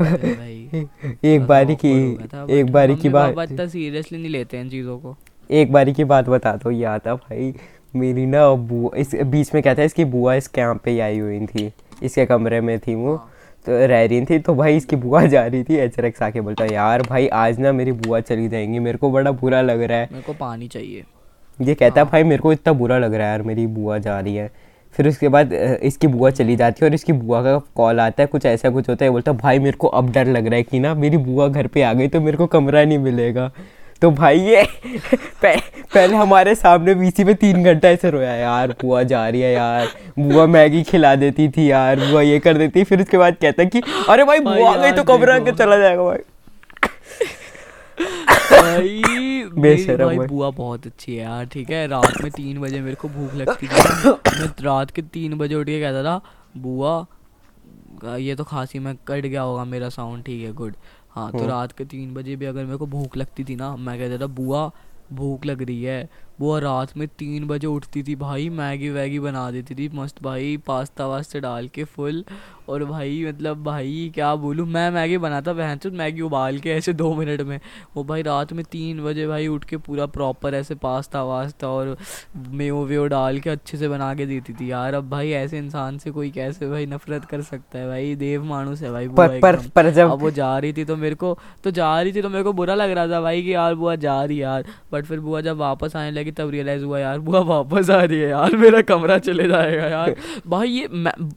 [1.25, 4.99] एक बारी की हो था, एक बारी की बात इतना सीरियसली नहीं लेते हैं चीज़ों
[4.99, 5.17] को।
[5.51, 7.53] एक बारी की बात बता दो ये आता भाई?
[7.97, 11.19] मेरी ना बुआ इस बीच में क्या था इसकी बुआ इसके यहाँ पे ही आई
[11.19, 11.71] हुई थी।
[12.03, 13.29] इसके कमरे में थी वो। हाँ।
[13.67, 16.65] तो रह रही थी तो भाई इसकी बुआ जा रही थी एच एक्स आके बोलता
[16.65, 20.09] यार भाई आज ना मेरी बुआ चली जाएँगी मेरे को बड़ा बुरा लग रहा है।
[20.13, 21.05] मेरे को पानी चाहिए।
[21.59, 23.99] ये कहता है हाँ। भाई मेरे को इतना बुरा लग रहा है यार मेरी बुआ
[23.99, 24.51] जा रही है।
[24.97, 28.27] फिर उसके बाद इसकी बुआ चली जाती है और इसकी बुआ का कॉल आता है
[28.27, 30.63] कुछ ऐसा कुछ होता है बोलता है, भाई मेरे को अब डर लग रहा है
[30.63, 33.51] कि ना मेरी बुआ घर पे आ गई तो मेरे को कमरा नहीं मिलेगा।
[34.03, 34.63] तो भाई ये
[35.43, 35.57] पह,
[35.95, 39.87] पहले हमारे सामने बीसी में तीन घंटा ऐसे रोया यार बुआ जा रही है यार
[40.19, 43.83] बुआ मैगी खिला देती थी यार बुआ ये कर देती फिर उसके बाद कहता कि
[44.09, 46.19] अरे भाई भाई बुआ गई तो कमरा के चला जाएगा भाई।
[48.03, 49.03] भाई
[49.55, 53.09] मेरी भाई। बुआ बहुत अच्छी है यार ठीक है रात में तीन बजे मेरे को
[53.09, 54.11] भूख लगती थी
[54.41, 56.21] मैं रात के तीन बजे उठ के कहता था
[56.57, 57.05] बुआ
[58.17, 60.75] ये तो खासी में कट गया होगा मेरा साउंड ठीक है गुड
[61.11, 63.75] हाँ तो हम्म। रात के तीन बजे भी अगर मेरे को भूख लगती थी ना
[63.77, 64.71] मैं कहता था बुआ
[65.13, 66.09] भूख लग रही है
[66.43, 70.57] बुआ रात में तीन बजे उठती थी भाई मैगी वैगी बना देती थी मस्त भाई
[70.67, 72.25] पास्ता वास्ता डाल के फुल।
[72.69, 76.93] और भाई मतलब भाई क्या बोलूँ मैं मैगी बनाता बहन चुत मैगी उबाल के ऐसे
[76.93, 77.59] दो मिनट में।
[77.97, 81.97] वो भाई रात में तीन बजे भाई उठ के पूरा प्रॉपर ऐसे पास्ता वास्ता और
[82.51, 85.99] मेयो वेयो डाल के अच्छे से बना के देती थी। यार अब भाई ऐसे इंसान
[85.99, 88.15] से कोई कैसे भाई नफरत कर सकता है भाई?
[88.17, 91.15] देव मानुस है भाई पर पर पर जब अब वो जा रही थी तो मेरे
[91.15, 93.75] को तो जा रही थी तो मेरे को बुरा लग रहा था भाई कि यार
[93.75, 96.99] बुआ जा रही यार। बट फिर बुआ जब वापस आने लगी जाएगी तब रियलाइज़ हुआ
[96.99, 100.15] यार बुआ वापस आ रही है यार मेरा कमरा चले जाएगा यार।
[100.47, 100.87] भाई ये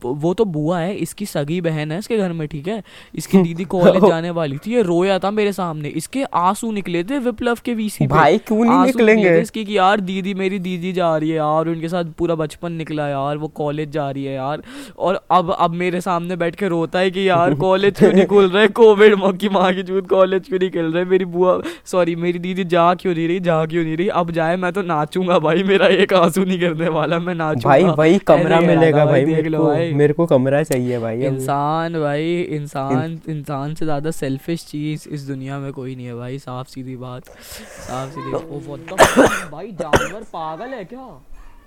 [0.03, 2.83] वो तो बुआ है इसकी सगी बहन है इसके घर में ठीक है?
[3.15, 7.19] इसकी दीदी कॉलेज जाने वाली थी ये रोया था मेरे सामने। इसके आँसू निकले थे
[7.19, 9.37] विप्लव के वीसी भाई क्यों नहीं निकलेंगे?
[9.39, 13.07] इसकी कि यार दीदी मेरी दीदी जा रही है यार उनके साथ पूरा बचपन निकला
[13.07, 14.61] यार वो कॉलेज जा रही है यार।
[14.97, 18.49] और अब अब मेरे सामने बैठ के रोता है कि यार कॉलेज क्यों नहीं खुल
[18.49, 18.67] रहे?
[18.67, 21.05] कोविड की माँ की जूत कॉलेज क्यों नहीं खेल रहे?
[21.05, 24.07] मेरी बुआ सॉरी मेरी दीदी जा क्यों नहीं रही जा क्यों नहीं रही?
[24.09, 27.83] अब जाए मैं तो नाचूँगा भाई मेरा एक आँसू नहीं गिरने वाला मैं नाचूँगा। भाई
[27.97, 31.99] भाई कमरा मिलेगा भाई देख मेरे लो को भाई। मेरे को कमरा चाहिए भाई इंसान
[32.01, 36.67] भाई इंसान इंसान से ज़्यादा सेल्फिश चीज़ इस दुनिया में कोई नहीं है भाई साफ़
[36.67, 38.31] सीधी बात साफ़ सीधी?
[39.51, 41.07] भाई जानवर पागल है क्या?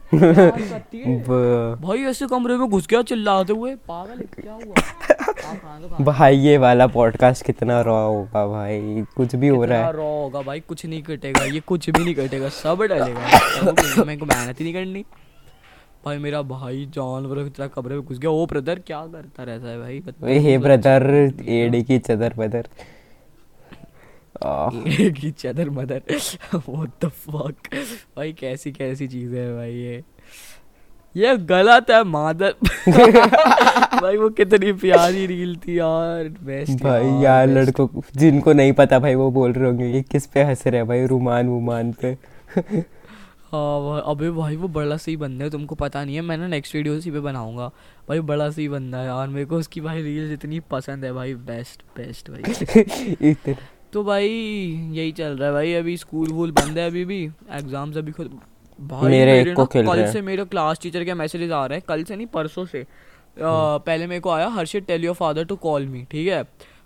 [0.14, 5.98] भाई ऐसे कमरे में घुस गया चिल्लाते हुए। पागल क्या हुआ?
[5.98, 10.02] तो भाई ये वाला पॉडकास्ट कितना रॉ होगा भाई। कुछ भी हो रहा है। रॉ
[10.02, 14.60] होगा भाई कुछ नहीं कटेगा ये कुछ भी नहीं कटेगा सब डलेगा। मेरे को मेहनत
[14.60, 15.04] ही नहीं करनी।
[16.04, 19.80] भाई मेरा भाई जानवर तरह कमरे में घुस गया। ओ ब्रदर क्या करता रहता है
[19.80, 20.02] भाई?
[20.38, 22.68] हे ब्रदर एडी की चदर बदर।
[24.44, 26.02] की चदर मदर।
[26.54, 27.54] व्हाट द फक
[28.16, 30.04] भाई कैसी कैसी चीज़ें है भाई ये।
[31.16, 32.54] ये गलत है मादर।
[34.00, 38.98] भाई वो कितनी प्यारी रील थी यार। बेस्ट भाई यार यार लड़कों जिनको नहीं पता
[38.98, 42.16] भाई वो बोल रहे होंगे ये किस पे हंस रहे हैं भाई रुमान वुमान पे।
[43.52, 46.74] हाँ अबे भाई वो बड़ा सही बंदा है तुमको पता नहीं है मैं ना नेक्स्ट
[46.74, 47.70] वीडियो इसी पे बनाऊँगा।
[48.08, 51.34] भाई बड़ा सही बंदा है यार मेरे को उसकी भाई रील्स इतनी पसंद है भाई।
[51.34, 52.42] बेस्ट बेस्ट भाई।
[53.30, 53.54] इतने
[53.92, 57.96] तो भाई यही चल रहा है भाई। अभी स्कूल वूल बंद है अभी भी। एग्ज़ाम्स
[57.96, 58.38] अभी खुद
[58.78, 61.78] भाई मेरे एक को खेल खिल कल से मेरे क्लास टीचर के मैसेजेस आ रहे
[61.78, 62.84] हैं। कल से नहीं परसों से। आ,
[63.38, 66.42] पहले मेरे को आया Harshit tell your father to call me ठीक है?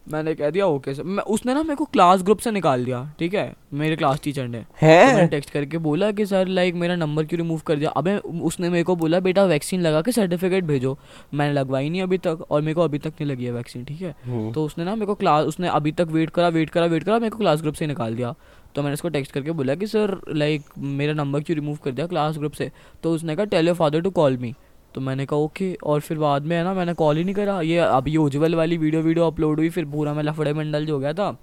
[0.06, 3.02] मैंने कह दिया ओके सर मैं उसने ना मेरे को क्लास ग्रुप से निकाल दिया
[3.18, 3.54] ठीक है?
[3.74, 5.06] मेरे क्लास टीचर ने। है?
[5.06, 7.90] तो मैंने टेक्स्ट करके बोला कि सर लाइक मेरा नंबर क्यों रिमूव कर दिया?
[7.90, 10.96] अबे उसने मेरे को बोला बेटा वैक्सीन लगा के सर्टिफिकेट भेजो।
[11.34, 14.02] मैंने लगवाई नहीं अभी तक और मेरे को अभी तक नहीं लगी है वैक्सीन ठीक
[14.02, 14.14] है?
[14.24, 17.04] हम्म। तो उसने ना मेरे को क्लास उसने अभी तक वेट करा वेट करा वेट
[17.04, 18.34] करा मेरे को क्लास ग्रुप से निकाल दिया।
[18.74, 22.06] तो मैंने उसको टेक्स्ट करके बोला कि सर लाइक मेरा नंबर क्यों रिमूव कर दिया
[22.06, 22.70] क्लास ग्रुप से?
[23.02, 24.54] तो उसने कहा tell your father to call me
[24.94, 25.72] तो मैंने कहा ओके.
[25.84, 28.78] और फिर बाद में है ना मैंने कॉल ही नहीं करा। ये अभी उज्जवल वाली
[28.78, 31.36] वीडियो वीडियो अपलोड हुई फिर पूरा मैं लफड़े मंडल जो हो गया था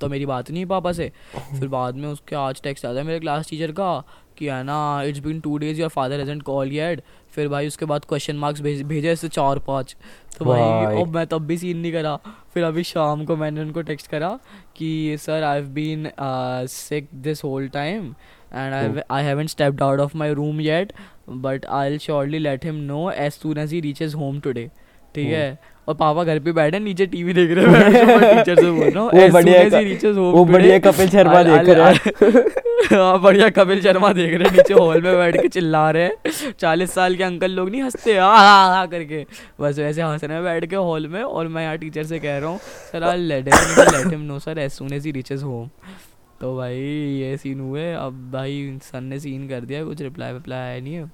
[0.00, 1.10] तो मेरी बात नहीं पापा से।
[1.50, 4.02] फिर बाद में उसके आज टेक्स्ट आता है मेरे क्लास टीचर का
[4.38, 7.84] कि है ना it's been two days your father hasn't call yet फिर भाई उसके
[7.84, 9.96] बाद क्वेश्चन मार्क्स भेज भेजे ऐसे चार पाँच।
[10.38, 12.16] तो भाई। अब मैं तब भी सीन नहीं करा।
[12.54, 14.28] फिर अभी शाम को मैंने उनको टेक्स्ट करा
[14.76, 16.08] कि sir I have been
[16.68, 18.14] sick this whole time
[18.50, 20.92] and I, I haven't stepped out of my room yet
[21.46, 24.68] but I'll surely let him know as soon as he reaches home today.
[25.14, 25.58] ठीक है?
[25.88, 29.10] और पापा घर पे बैठे नीचे TV देख रहे हैं। टीचर से बोल रहा हूँ
[29.14, 31.88] वो as soon बढ़िया as he क- reaches home वो बढ़िया कपिल शर्मा देख रहा
[31.88, 32.42] है।
[32.98, 36.52] हाँ बढ़िया कपिल शर्मा देख रहे हैं नीचे हॉल में बैठ के चिल्ला रहे हैं।
[36.60, 39.24] चालीस साल के अंकल लोग नहीं हँसते आ करके।
[39.60, 42.38] बस वैसे हंस रहे हैं बैठ के हॉल में और मैं यहाँ टीचर से कह
[42.38, 42.58] रहा हूँ
[42.92, 43.48] sir I let
[44.12, 45.68] him know sir as soon as he reaches home
[46.40, 50.58] तो भाई ये सीन हुए अब भाई सन ने सीन कर दिया कुछ रिप्लाई विप्लाई
[50.58, 51.10] आया नहीं है।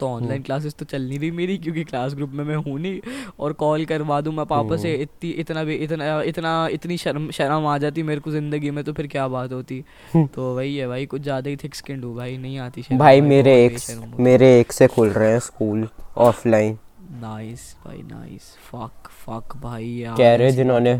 [0.00, 3.00] तो ऑनलाइन क्लासेस तो चल नहीं रही मेरी क्योंकि क्लास ग्रुप में मैं हूँ नहीं
[3.40, 7.66] और कॉल करवा दूँ मैं पापा से इतनी इतना भी इतना इतना इतनी शर्म शर्म
[7.66, 9.82] आ जाती मेरे को ज़िंदगी में तो फिर क्या बात होती?
[10.16, 13.20] तो वही है भाई कुछ ज़्यादा ही थिक स्किन्ड हूँ भाई नहीं आती शर्म भाई
[13.20, 13.78] मेरे एक
[14.20, 16.78] मेरे एक से खुल रहे हैं स्कूल ऑफलाइन
[17.12, 20.16] नाइस भाई नाइस फक फक भाई यार.
[20.16, 20.92] कह रहे जिन्होंने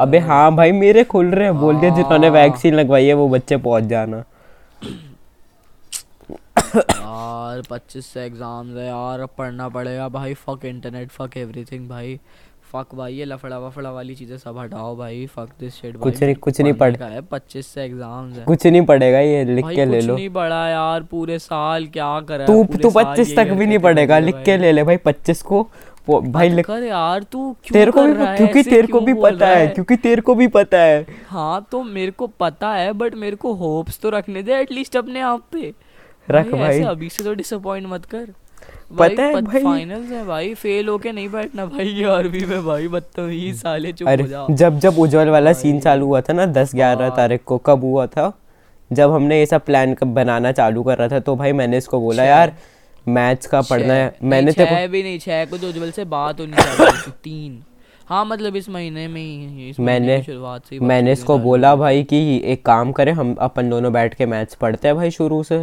[0.00, 1.58] अबे हाँ भाई मेरे खुल रहे हैं.
[1.58, 4.24] बोल दिया जिन्होंने हाँ। वैक्सीन लगवाई है वो बच्चे पहुँच जाना.
[6.76, 9.20] यार पच्चीस से एग्ज़ाम्स है यार.
[9.20, 10.34] अब पढ़ना पड़ेगा भाई.
[10.34, 12.18] फक इंटरनेट फक एवरीथिंग भाई.
[12.76, 16.38] फक भाई ये लफड़ा वफड़ा वाली चीज़ें सब हटाओ भाई फक दिस शिट कुछ नहीं-
[16.38, 19.96] कुछ नहीं पढ़- है पच्चीस से एग्ज़ाम्स है। कुछ नहीं पढ़ेगा ये लिख के ले
[19.96, 23.78] कुछ लो। नहीं पढ़ा यार पूरे साल क्या करा तू तू पच्चीस तक भी नहीं
[23.78, 25.68] पढ़ेगा लिख के ले ले भाई पच्चीस को।
[26.08, 29.46] वो- भाई लिख कर यार तू क्यों तेरे को भी क्योंकि तेरे को भी पता
[29.46, 33.36] है क्योंकि तेरे को भी पता है। हाँ तो मेरे को पता है बट मेरे
[33.36, 35.74] को होप्स तो रखने दे एटलीस्ट अपने आप पे।
[36.30, 38.28] रख भाई भाई। अभी से तो डिसअपॉइंट मत कर।
[38.98, 43.56] पता है भाई। फाइनल्स है भाई फेल होके नहीं बैठना भाई ग्यारहवीं में भाई बदतमीज
[43.56, 47.04] साले चुप हो जा जब जब उज्जवल वाला सीन चालू हुआ था ना दस ग्यारह
[47.04, 48.32] हाँ। तारीख को कब हुआ था
[48.90, 52.00] जब हमने ये सब प्लान कब बनाना चालू कर रहा था तो भाई मैंने इसको
[52.00, 52.52] बोला यार
[53.06, 56.04] मैथ्स का पढ़ना है। मैंने नहीं, तेरे छः भी नहीं छः को तो उज्जवल से
[56.06, 57.62] बात होनी चाहिए तीन।
[58.08, 62.20] हाँ मतलब इस महीने में ही इस मैंने शुरुआत से मैंने इसको बोला भाई कि
[62.44, 65.58] एक काम करें हम अपन दोनों बैठ के मैथ्स पढ़ते हैं भाई शुरू से।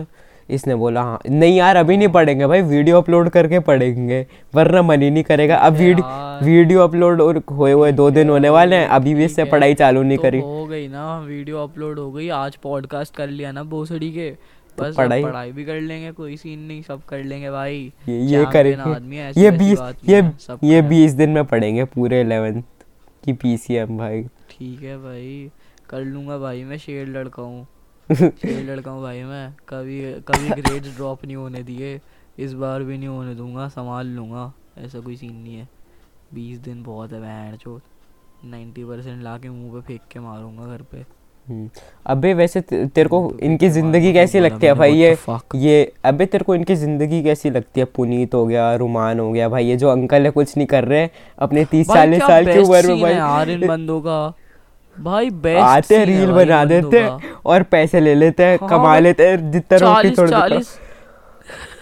[0.52, 5.02] इसने बोला हाँ नहीं यार अभी नहीं पढ़ेंगे भाई वीडियो अपलोड करके पढ़ेंगे वरना मन
[5.02, 8.88] ही नहीं करेगा। अब वीडियो वीडियो अपलोड और हुए हुए दो दिन होने वाले हैं
[8.88, 12.30] अभी भी इससे पढ़ाई चालू नहीं तो करी। हो गई ना वीडियो अपलोड हो गई
[12.30, 14.30] आज पॉडकास्ट कर लिया ना भोसड़ी के।
[14.80, 18.46] बस पढ़ाई- पढ़ाई भी कर लेंगे कोई सीन नहीं सब कर लेंगे भाई। ये ये
[18.54, 20.22] करेंगे ये बीस ये
[20.64, 22.62] ये बीस दिन में पढ़ेंगे पूरे इलेवेंथ
[23.26, 25.50] की पीसीएम भाई। ठीक है भाई
[25.90, 27.68] कर लूँगा भाई मैं शेर लड़का हूँ।
[28.12, 32.00] लड़का हूँ भाई मैं कभी कभी ग्रेड्स ड्रॉप नहीं होने दिए।
[32.40, 35.68] इस बार भी नहीं होने दूँगा संभाल लूँगा। ऐसा कोई सीन नहीं है।
[36.34, 37.82] बीस दिन बहुत है बहन चोट
[38.46, 41.06] नाइन्टी परसेंट ला के मुँह पे फेंक के मारूँगा घर पे।
[41.48, 41.70] हम्म,
[42.06, 44.94] अबे वैसे तेरे को तो इनकी ज़िंदगी कैसी तो लगती है भाई?
[44.94, 45.18] ये?
[45.56, 47.86] ये अबे तेरे को इनकी ज़िंदगी कैसी लगती है?
[47.88, 51.10] पुनीत हो गया रुमान हो गया भाई ये जो अंकल है कुछ नहीं कर रहे
[51.40, 54.34] अपने तीस चालीस साल की उम्र में है यार इन बंदों का।
[55.04, 58.98] भाई बेस्ट आते हैं, रील बना देते हैं और पैसे ले लेते हैं हाँ कमा
[59.00, 60.78] लेते हैं जितना रोटी चालीस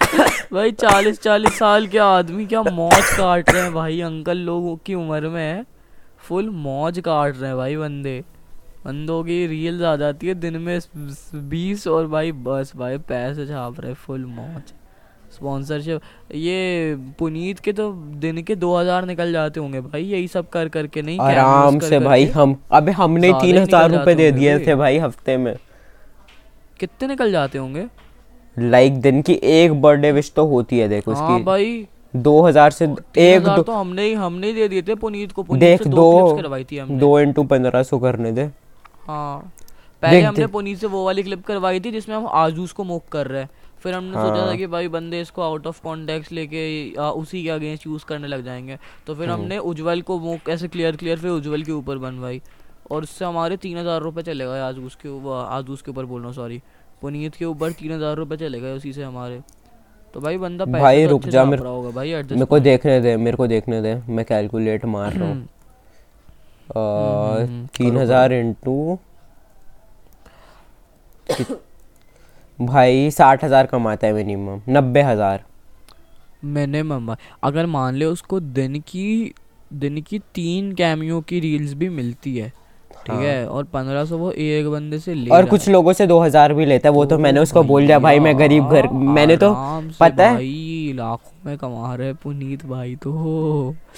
[0.53, 3.99] भाई चालीस चालीस साल के आदमी क्या मौज काट रहे हैं भाई?
[4.01, 5.65] अंकल लोगों की उम्र में
[6.27, 8.19] फुल मौज काट रहे हैं भाई बंदे।
[8.85, 10.79] बंदों की रील्स आ जाती है दिन में
[11.49, 14.73] बीस और भाई बस भाई पैसे छाप रहे फुल मौज।
[15.39, 16.01] स्पॉन्सरशिप।
[16.35, 20.69] ये पुनीत के तो दिन के दो हज़ार निकल जाते होंगे भाई यही सब कर
[20.69, 24.75] करके नहीं आराम कर से भाई हम अबे हमने तीन हज़ार रुपए दे दिए थे
[24.75, 25.55] भाई। हफ़्ते में।
[26.79, 27.85] कितने निकल जाते होंगे?
[28.57, 32.71] लाइक दिन की एक बर्थडे विश तो होती है देख हाँ उसकी। भाई। दो हज़ार
[32.71, 35.61] से एक हज़ार दो तो हमने ही हमने ही दे दिए थे पुनीत को पुनीत
[35.61, 38.49] देख से दो करवाई थी हमने। दो इंटू पंद्रह सौ करने दे
[39.07, 39.51] हाँ।
[40.03, 43.27] पहले हमने पुनीत से वो वाली क्लिप करवाई थी जिसमें हम आजूस को मोक कर
[43.27, 43.49] रहे हैं।
[43.83, 46.61] फिर हमने हाँ। सोचा था। कि भाई बंदे इसको आउट ऑफ़ कॉन्टेक्स्ट लेके
[46.95, 50.49] आ, उसी के अगेंस्ट यूज़ करने लग जाएँगे। तो फिर हम्म। हमने उज्जवल को मोक
[50.49, 52.41] ऐसे क्लियर क्लियर फिर उज्जवल के ऊपर बनवाई।
[52.91, 56.19] और उससे हमारे तीन हज़ार रुपये चले गए आजूस के ऊपर आजूस के ऊपर बोल
[56.21, 56.61] रहा हूँ सॉरी
[57.01, 59.41] पुनीत के ऊपर तीन हज़ार रुपये चले गए उसी से हमारे।
[60.13, 63.37] तो भाई बंदा भाई तो रुक जा मेरे होगा भाई मेरे को देखने दे मेरे
[63.37, 65.35] को देखने दे। मैं कैलकुलेट मार रहा हूँ।
[66.67, 68.97] हम्म, हम्म, तीन हज़ार इंटू
[72.59, 75.43] भाई साठ हज़ार कमाता है मिनिमम नब्बे हज़ार।
[76.45, 79.33] मैंने मम्मा अगर मान ले उसको दिन की
[79.73, 84.17] दिन की तीन कैमियो की रील्स भी मिलती है ठीक हाँ। है। और पंद्रह सौ
[84.17, 87.05] वो एक बंदे से ले और कुछ लोगों से दो हज़ार भी लेता है वो
[87.05, 89.53] तो मैंने उसको बोल दिया भाई मैं गरीब घर मैंने तो
[89.99, 93.11] पता है भाई लाखों में कमा रहे पुनीत भाई तो।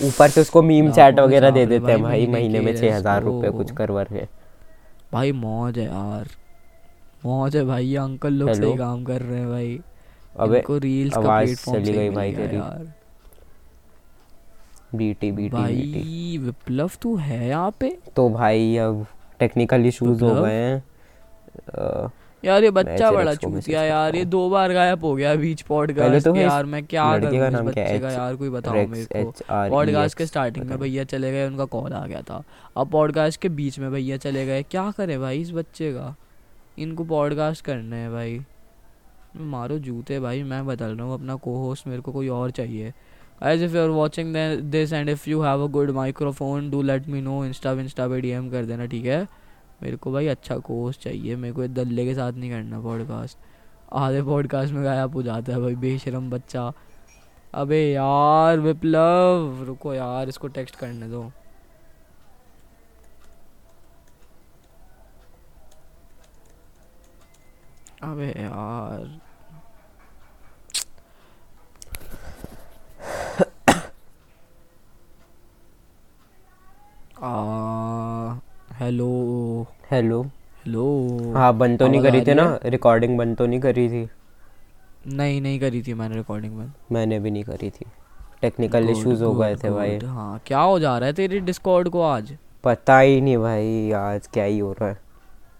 [0.03, 3.49] ऊपर से उसको मीम चैट वगैरह दे देते हैं भाई महीने में छह हज़ार। रुपए
[3.51, 4.27] कुछ करवर के
[5.13, 6.27] भाई मौज है यार।
[7.25, 9.79] मौज है भाई ये अंकल लोग सही काम कर रहे हैं भाई।
[10.39, 12.93] अबे इनको रील्स का प्लेटफॉर्म चली गई भाई तेरी। यार।
[14.95, 17.97] बीटी बीटी भाई विप्लव तू है यहाँ पे?
[18.15, 19.05] तो भाई अब
[19.39, 20.41] टेक्निकल इश्यूज़ हो?
[20.43, 20.83] गए हैं।
[22.45, 26.35] यार ये बच्चा बड़ा चूतिया यार ये दो बार गायब हो गया बीच पॉडकास्ट तो
[26.35, 27.47] यार मैं क्या करूँ?
[27.47, 31.03] इस बच्चे का यार कोई बताओ मेरे को। R E पॉडकास्ट के स्टार्टिंग में भैया
[31.03, 32.43] चले गए उनका कॉल आ गया था।
[32.77, 36.15] अब पॉडकास्ट के बीच में भैया चले गए। क्या करे भाई इस बच्चे का?
[36.79, 38.45] इनको पॉडकास्ट करने है भाई।
[39.35, 42.93] मारो जूते भाई मैं बदल रहा हूँ अपना को होस्ट मेरे को कोई और चाहिए।
[43.43, 47.03] As if you're watching the- this and if you have a good microphone, do let
[47.05, 47.45] me know.
[47.45, 49.27] Insta विंस्टा पे डीएम कर देना ठीक है?
[49.83, 53.37] मेरे को भाई अच्छा कोर्स चाहिए मेरे को दल्ले के साथ नहीं करना पॉडकास्ट
[53.93, 56.73] आधे पॉडकास्ट में गायब हो जाता है भाई बेशरम बच्चा।
[57.53, 61.31] अबे यार विप्लव रुको यार इसको टेक्स्ट करने दो।
[68.03, 69.19] अबे यार।
[78.79, 82.59] हेलो। हेलो। हेलो। हाँ बंद तो नहीं करी थी ना?
[82.65, 84.09] रिकॉर्डिंग बंद तो नहीं करी थी?
[85.07, 87.85] नहीं नहीं करी थी मैंने रिकॉर्डिंग बंद। मैंने भी नहीं करी थी।
[88.41, 92.01] टेक्निकल इश्यूज़ हो गए थे भाई। हाँ क्या हो जा रहा है तेरी डिस्कॉर्ड को
[92.01, 92.37] आज?
[92.63, 95.00] पता ही नहीं भाई आज क्या ही हो रहा है।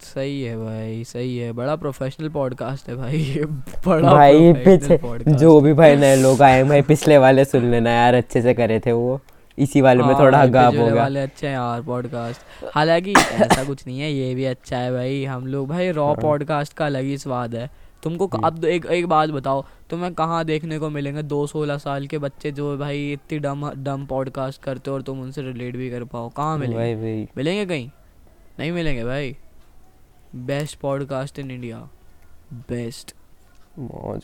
[0.04, 3.46] सही है भाई सही है। बड़ा प्रोफेशनल पॉडकास्ट है भाई ये
[3.88, 5.00] बड़ा भाई पीछे
[5.34, 8.54] जो भी भाई नए लोग आए हैं भाई पिछले वाले सुन लेना यार अच्छे से
[8.54, 9.20] करे थे वो।
[9.58, 13.64] इसी वाले में हाँ थोड़ा गाप हो गया। वाले अच्छे हैं यार पॉडकास्ट हालाँकि ऐसा
[13.64, 16.86] कुछ नहीं है ये भी अच्छा है भाई हम लोग। भाई रॉ हाँ। पॉडकास्ट का
[16.86, 17.70] अलग ही स्वाद है।
[18.04, 22.08] तुमको हम्म। अब एक एक बात बताओ तुम्हें कहाँ देखने को मिलेंगे दो सोलह साल
[22.08, 25.90] के बच्चे जो भाई इतनी डम डम पॉडकास्ट करते हो और तुम उनसे रिलेट भी
[25.90, 26.30] कर पाओ?
[26.30, 26.78] कहाँ मिलेंगे?
[26.78, 27.90] भाई भाई मिलेंगे कहीं?
[28.60, 29.36] नहीं मिलेंगे भाई।
[30.36, 31.78] Best podcast in India.
[32.54, 33.13] Best.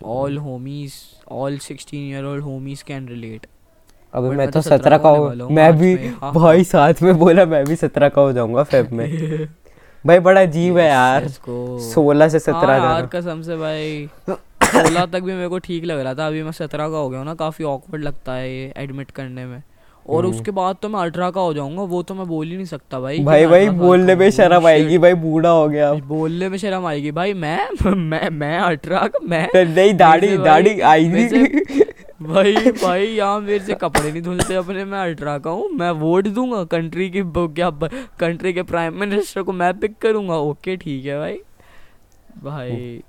[0.03, 0.93] All homies
[1.31, 3.47] all sixteen year old homies can relate
[4.13, 7.45] अबे मैं तो 17 सत्रह का हूँ मैं भी में, हाँ, भाई साथ में बोला
[7.45, 9.47] मैं भी सत्रह का हो जाऊँगा फेब में।
[10.05, 14.09] भाई बड़ा अजीब है यार। सोलह से सत्रह हाँ यार कसम से भाई।
[14.63, 17.19] सोलह तक भी मेरे को ठीक लग रहा था। अभी मैं सत्रह का हो गया
[17.19, 19.63] हूँ ना काफ़ी ऑकवर्ड लगता है ये एडमिट करने में।
[20.09, 22.65] और उसके बाद तो मैं अठारह का हो जाऊँगा वो तो मैं बोल ही नहीं
[22.65, 26.85] सकता भाई भाई भाई बोलने में शर्म आएगी भाई बूढ़ा हो गया। बोलने में शर्म
[26.85, 30.75] आएगी। भाई मैं मैं मैं अठारह का मैं नहीं दाढ़ी दाढ़ी
[31.07, 31.85] नहीं।
[32.23, 36.27] भाई भाई यहाँ मेरे से कपड़े नहीं धुलते अपने मैं अल्ट्रा का हूँ मैं वोट
[36.27, 37.69] दूँगा कंट्री की क्या
[38.19, 41.39] कंट्री के प्राइम मिनिस्टर को मैं पिक करूँगा। ओके ठीक है भाई।
[42.43, 43.01] भाई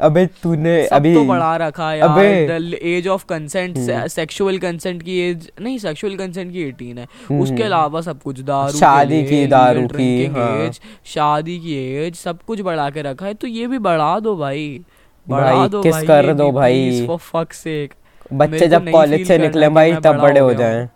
[0.00, 3.78] अबे तूने अभी तो बढ़ा रखा है अबे age of consent
[4.10, 8.78] sexual consent की एज नहीं सेक्सुअल कंसेंट की 18 है। उसके अलावा सब कुछ दारू
[8.78, 13.34] शादी की, दारू की, हाँ। एज शादी की एज सब कुछ बढ़ा के रखा है।
[13.34, 14.80] तो ये भी बढ़ा दो भाई।
[15.26, 17.66] बढ़ा दो किस कर दो भाई। please, for fuck's
[18.32, 20.88] बच्चे जब कॉलेज से निकले भाई तब बड़े हो हो। जाएँ।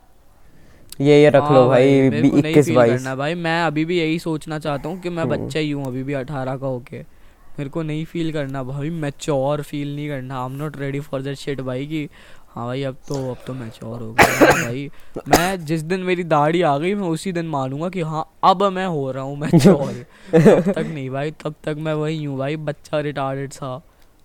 [1.00, 4.18] ये ये रख हाँ लो भाई को नहीं इक्कीस बाईस भाई। मैं अभी भी यही
[4.18, 7.19] सोचना चाहता हूँ कि मैं हम्म। बच्चा ही हूँ अभी भी अठारह का होके।
[7.60, 11.22] मेरे को नहीं फील करना। भाई मैच्योर फील नहीं करना। I am not ready for
[11.22, 12.08] that shit भाई कि
[12.54, 14.88] हाँ भाई अब तो अब तो मैच्योर हो गया भाई।
[15.28, 18.86] मैं जिस दिन मेरी दाढ़ी आ गई मैं उसी दिन मानूँगा कि हाँ अब मैं
[18.86, 19.92] हो रहा हूँ मैच्योर
[20.32, 23.80] तब तक नहीं भाई तब तक मैं वही हूँ भाई बच्चा रिटार्डेड सा।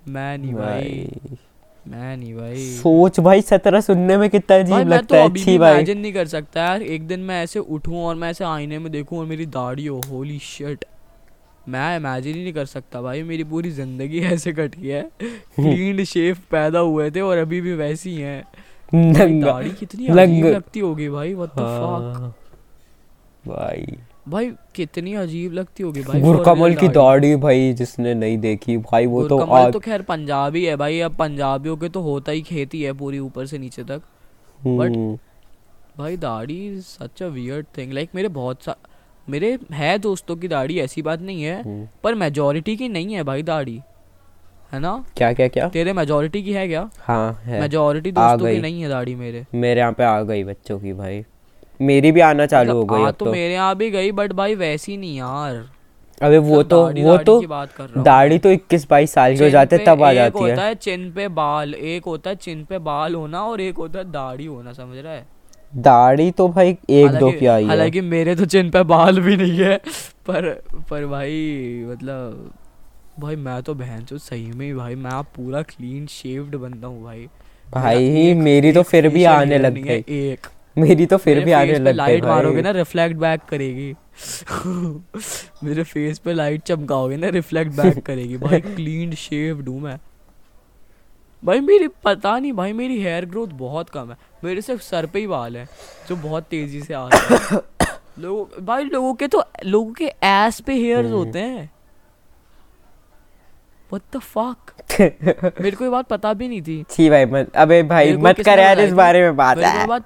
[0.08, 1.38] मैं नहीं भाई। भाई।
[1.86, 5.74] मैं नहीं भाई। सोच भाई सत्रह सुनने में कितना अजीब लगता तो है। अच्छी भाई।
[5.74, 8.92] इमेजिन नहीं कर सकता यार। एक दिन मैं ऐसे उठूं और मैं ऐसे आईने में
[8.92, 10.86] देखूँ और मेरी दाढ़ी हो। होली शिट
[11.70, 16.38] मैं इमेजिन ही नहीं कर सकता भाई मेरी पूरी ज़िंदगी ऐसे कटी है। क्लीन शेव
[16.52, 18.44] पैदा हुए थे और अभी भी वैसी ही। हैं
[19.42, 22.34] दाढ़ी कितनी अजीब लगती होगी भाई व्हाट द फक
[23.48, 23.98] भाई।
[24.30, 29.28] भाई कितनी अजीब लगती होगी भाई गुरकमल की दाढ़ी। भाई जिसने नहीं देखी भाई वो
[29.28, 32.94] तो आग तो खैर पंजाबी है भाई अब पंजाबियों के तो होता ही खेती है
[32.94, 34.02] पूरी ऊपर से नीचे तक।
[34.60, 35.16] हम्म,
[35.98, 38.76] भाई दाढ़ी such a weird thing like मेरे बहुत सा
[39.30, 43.24] मेरे है दोस्तों की दाढ़ी ऐसी बात नहीं है हम्म। पर मेजोरिटी की नहीं है
[43.24, 43.82] भाई दाढ़ी
[44.72, 45.06] है ना?
[45.18, 45.70] क्या क्या क्या?
[45.70, 46.90] तेरे मेजोरिटी की है क्या?
[47.00, 50.80] हाँ है। मेजोरिटी दोस्तों की नहीं है दाढ़ी मेरे। मेरे यहाँ पे आ गई बच्चों
[50.80, 51.26] की भाई।
[51.82, 54.56] मेरी भी आना चालू हो मतलब गई तो तो। मेरे यहाँ भी गई बट भाई
[54.56, 55.70] वैसी नहीं यार।
[56.22, 59.50] अबे वो मतलब तो दाढ़ी- वो तो हूँ दाढ़ी तो इक्कीस बाईस साल के हो
[59.50, 62.66] जाते तब आ एक जाती होता है है चिन पे बाल एक होता है चिन
[62.66, 65.26] पे बाल होना और एक होता है दाढ़ी होना समझ रहा है?
[65.78, 69.38] दाढ़ी तो भाई एक दो की आई है। हालाँकि मेरे तो चिन पे बाल भी
[69.38, 69.78] नहीं है
[70.28, 71.32] पर पर भाई
[71.88, 72.54] मतलब
[73.20, 77.28] भाई मैं तो बहन चो सही में भाई मैं पूरा क्लीन शेव्ड बंदा हूँ भाई।
[77.72, 81.74] भाई एक- मेरी तो फिर भी आने लग गई। एक। मेरी तो फिर भी आने
[81.74, 83.94] लग गई लाइट मारोगे ना रिफ्लेक्ट बैक करेगी।
[85.64, 90.00] मेरे फेस पे लाइट चमकाओगे ना रिफ्लेक्ट बैक करेगी। भाई क्लीन शेव्ड हूँ मैं।
[91.44, 95.20] भाई मेरी पता नहीं भाई मेरी हेयर ग्रोथ बहुत कम है। मेरे सिर्फ़ सर पे
[95.20, 95.68] ही बाल है
[96.10, 97.60] जो बहुत तेज़ी से आ रहे हैं।
[98.20, 101.70] लोगों भाई लोगों के तो लोगों के एस पे हेयर्स हम्म। होते हैं।
[103.92, 107.82] व्हाट द फक मेरे को ये बात पता भी नहीं थी। छी भाई मत अबे
[107.84, 110.04] भाई मत कर यार इस बारे में बात है। बात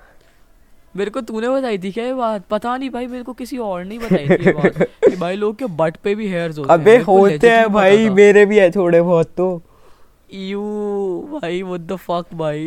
[0.95, 2.43] मेरे को तूने बताई थी क्या ये बात?
[2.49, 4.77] पता नहीं भाई मेरे को किसी और नहीं बताई थी ये बात।
[5.09, 8.45] कि भाई लोग के बट पे भी हेयर्स होते हैं अबे होते हैं भाई मेरे
[8.45, 9.49] भी है थोड़े बहुत तो।
[10.33, 10.61] यू
[11.31, 12.65] भाई व्हाट द फक भाई?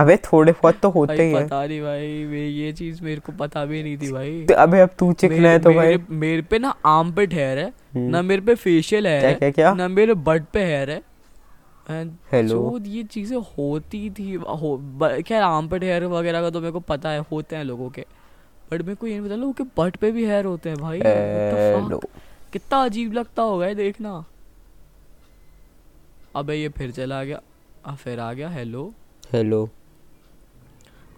[0.00, 3.32] अबे थोड़े बहुत तो होते ही हैं। पता नहीं भाई वे ये चीज़ मेरे को
[3.32, 6.42] पता भी नहीं थी भाई। तो अबे अब तू चिकना है तो भाई। मेरे, मेरे
[6.42, 9.74] पे ना आर्म पे हेयर है हम्म। ना मेरे पे फेशियल हेयर क्या क्या क्या?
[9.74, 11.02] ना मेरे बट पे हेयर है?
[12.46, 14.76] जो ये चीज़ें होती थी हो
[15.26, 18.04] खैर आर्म पे हेयर वगैरह का तो मेरे को पता है होते हैं लोगों के।
[18.72, 20.98] बट मेरे को ये नहीं पता लोगों के बट पे भी हेयर होते हैं भाई?
[20.98, 22.00] हेलो
[22.52, 24.24] कितना अजीब लगता होगा ये देखना।
[26.36, 27.40] अबे ये फिर चला गया
[27.84, 28.92] अब फिर आ गया हेलो
[29.32, 29.68] हेलो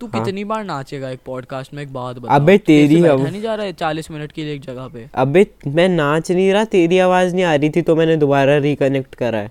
[0.00, 1.82] तू हाँ। कितनी बार नाचेगा एक पॉडकास्ट में?
[1.82, 4.60] एक बात बता। अबे तेरी अब- नहीं जा रहा है चालीस मिनट के लिए एक
[4.60, 5.10] जगह पे?
[5.14, 9.14] अबे मैं नाच नहीं रहा तेरी आवाज़ नहीं आ रही थी तो मैंने दोबारा रिकनेक्ट
[9.14, 9.50] करा है।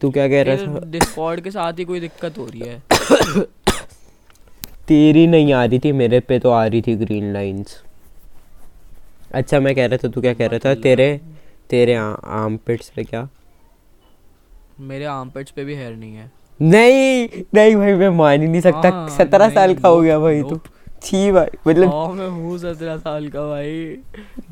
[0.00, 0.80] तू क्या कह रहा था?
[0.86, 2.82] डिस्कॉर्ड के साथ ही कोई दिक्कत हो रही है?
[4.88, 7.82] तेरी नहीं आ रही थी मेरे पे तो आ रही थी ग्रीन लाइंस
[9.34, 10.74] अच्छा मैं कह रहा था तू क्या कह रहा था?
[10.74, 11.20] तेरे
[11.70, 13.28] तेरे आर्म पिट्स पे क्या?
[14.80, 16.30] मेरे आर्मपिट्स पे भी हेयर नहीं है।
[16.62, 20.42] नहीं नहीं भाई मैं मान ही नहीं सकता। हाँ, सत्रह साल का हो गया भाई
[20.42, 20.60] तू।
[21.02, 23.98] छी भाई मतलब हाँ मैं हूँ सत्रह साल का भाई।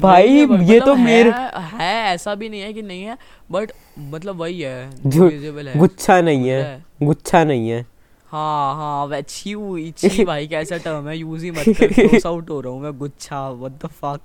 [0.00, 3.18] भाई, है, ये मतलब तो मेरे- है, ऐसा भी नहीं है कि नहीं है
[3.50, 7.86] बट मतलब वही है है। गुच्छा नहीं है। गुच्छा नहीं है।
[8.26, 11.18] हाँ हाँ छी हुई छी भाई कैसा टर्म है?
[11.18, 14.20] यूज़ ही मत कर क्लोज आउट हो रहा हूँ मैं गुच्छा व्हाट द फक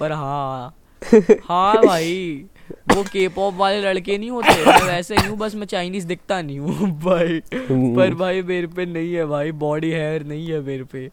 [0.00, 0.74] पर हाँ।
[1.48, 2.44] हाँ भाई।
[2.94, 6.40] वो के पॉप वाले लड़के नहीं होते मैं वैसे ही हूँ बस मैं चाइनीज़ दिखता
[6.42, 10.84] नहीं हूँ भाई। पर भाई मेरे पे नहीं है भाई बॉडी हेयर नहीं है मेरे
[10.84, 11.08] पे।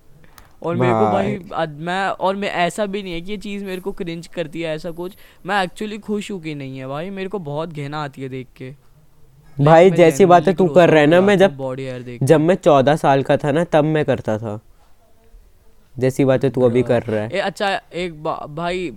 [0.63, 3.81] और मेरे को भाई मैं और मैं ऐसा भी नहीं है कि ये चीज़ मेरे
[3.81, 7.29] को क्रिंज करती है ऐसा कुछ। मैं एक्चुअली खुश हूँ कि नहीं है भाई मेरे
[7.29, 8.71] को बहुत घृणा आती है देख के।
[9.57, 12.55] भाई जैसी बातें तू कर रहा है ना मैं जब बॉडी हेयर देख जब मैं
[12.55, 14.59] चौदह साल का था ना तब मैं करता था।
[15.95, 18.91] जैसी बातें तू अभी कर रहा है। ए अच्छा एक बा, भाई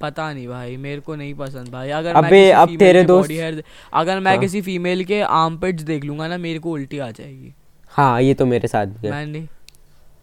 [0.00, 3.62] पता नहीं भाई मेरे को नहीं पसंद भाई अगर अबे, मैं अब तेरे दोस्त- body
[3.92, 7.52] अगर मैं हाँ। किसी फीमेल के आर्मपिट्स देख लूँगा ना मेरे को उल्टी आ जाएगी
[7.88, 9.46] हाँ ये तो मेरे साथ भी है मैं नहीं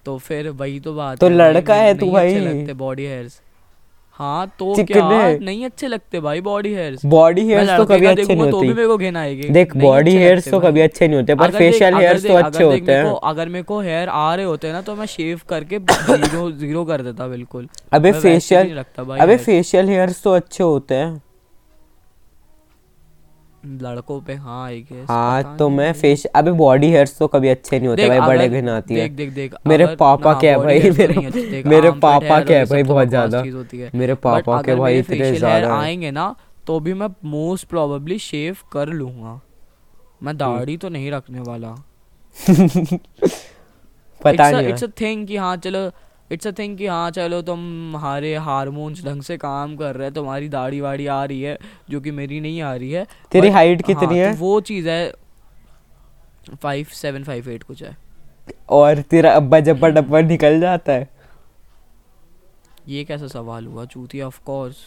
[0.06, 3.41] तो फिर वही तो बात तो है लड़का है तू भाई। बॉडी हेयर्स
[4.22, 5.03] हाँ तो। क्या?
[5.39, 8.74] नहीं अच्छे लगते भाई बॉडी हेयर्स बॉडी हेयर्स तो कभी अच्छे नहीं तो भी होते।
[8.74, 12.26] मेरे को घिन आएगी। देख बॉडी हेयर्स तो कभी अच्छे नहीं होते पर फेशियल हेयर्स
[12.26, 15.05] तो अच्छे होते हैं। अगर मेरे को हेयर आ रहे होते हैं ना तो मैं
[15.07, 18.84] शेव करके ज़ीरो ज़ीरो कर देता बिल्कुल। अबे फेशियल
[19.17, 21.22] अबे फेशियल हेयर्स तो अच्छे होते हैं।
[23.66, 27.80] लड़कों पे हाँ आई गेस हाँ तो मैं फेश अबे बॉडी हेयर्स तो कभी अच्छे
[27.80, 31.62] नहीं होते भाई बड़े घिन आती है। देख देख मेरे पापा क्या है भाई मेरे
[31.70, 33.43] मेरे पापा क्या है भाई बहुत ज़्यादा।
[33.95, 36.36] मेरे पापा के भाई इतने ज़्यादा आएँगे ना
[36.68, 39.39] तो भी मैं मोस्ट प्रोबेबली शेव कर लूँगा।
[40.24, 41.76] मैं दाढ़ी तो नहीं रखने वाला।
[44.22, 45.89] पता नहीं इट्स अ थिंग कि हाँ चलो
[46.32, 47.59] इट्स अ थिंग कि हाँ चलो तुम
[47.97, 51.57] हमारे हार्मोन्स ढंग से काम कर रहे हैं तुम्हारी दाढ़ी वाड़ी आ रही है
[51.89, 55.13] जो कि मेरी नहीं आ रही है तेरी हाइट हाँ, कितनी तो वो चीज़ है
[56.61, 57.95] फाइव सेवन फाइव एट कुछ है।
[58.69, 61.09] और तेरा अब्बा जब्बा डब्बा निकल जाता है?
[62.88, 64.77] ये कैसा सवाल हुआ चूतिया ऑफ़ कोर्स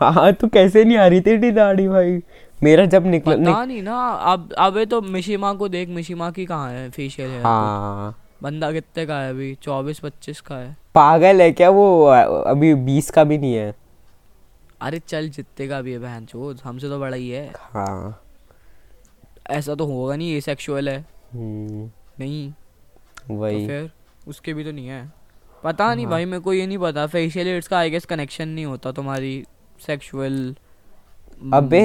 [0.00, 2.20] हाँ तो कैसे नहीं आ रही तेरी दाढ़ी भाई?
[2.62, 3.68] मेरा जब निकल पता निक...
[3.68, 3.98] नहीं ना
[4.32, 9.04] अब अबे तो मिशिमा को देख मिशिमा की कहाँ है फेशियल है हाँ। बंदा कितने
[9.06, 9.54] का है अभी?
[9.62, 12.04] चौबीस पच्चीस का है। पागल है क्या वो?
[12.04, 13.74] अभी बीस का भी नहीं है।
[14.82, 18.20] अरे चल जितने का भी है बहन चोद हमसे तो बड़ा ही है। हाँ।
[19.50, 20.98] ऐसा तो होगा नहीं ये सेक्सुअल है।
[21.32, 22.50] हम्म, नहीं।
[23.28, 23.90] तो फिर
[24.28, 25.02] उसके भी तो नहीं है।
[25.64, 28.48] पता नहीं हाँ। भाई मेरे को ये नहीं पता। फेशियल हेयर्स का आई गेस कनेक्शन
[28.48, 29.44] नहीं होता तुम्हारी
[29.86, 30.54] सेक्सुअल
[31.54, 31.82] अबे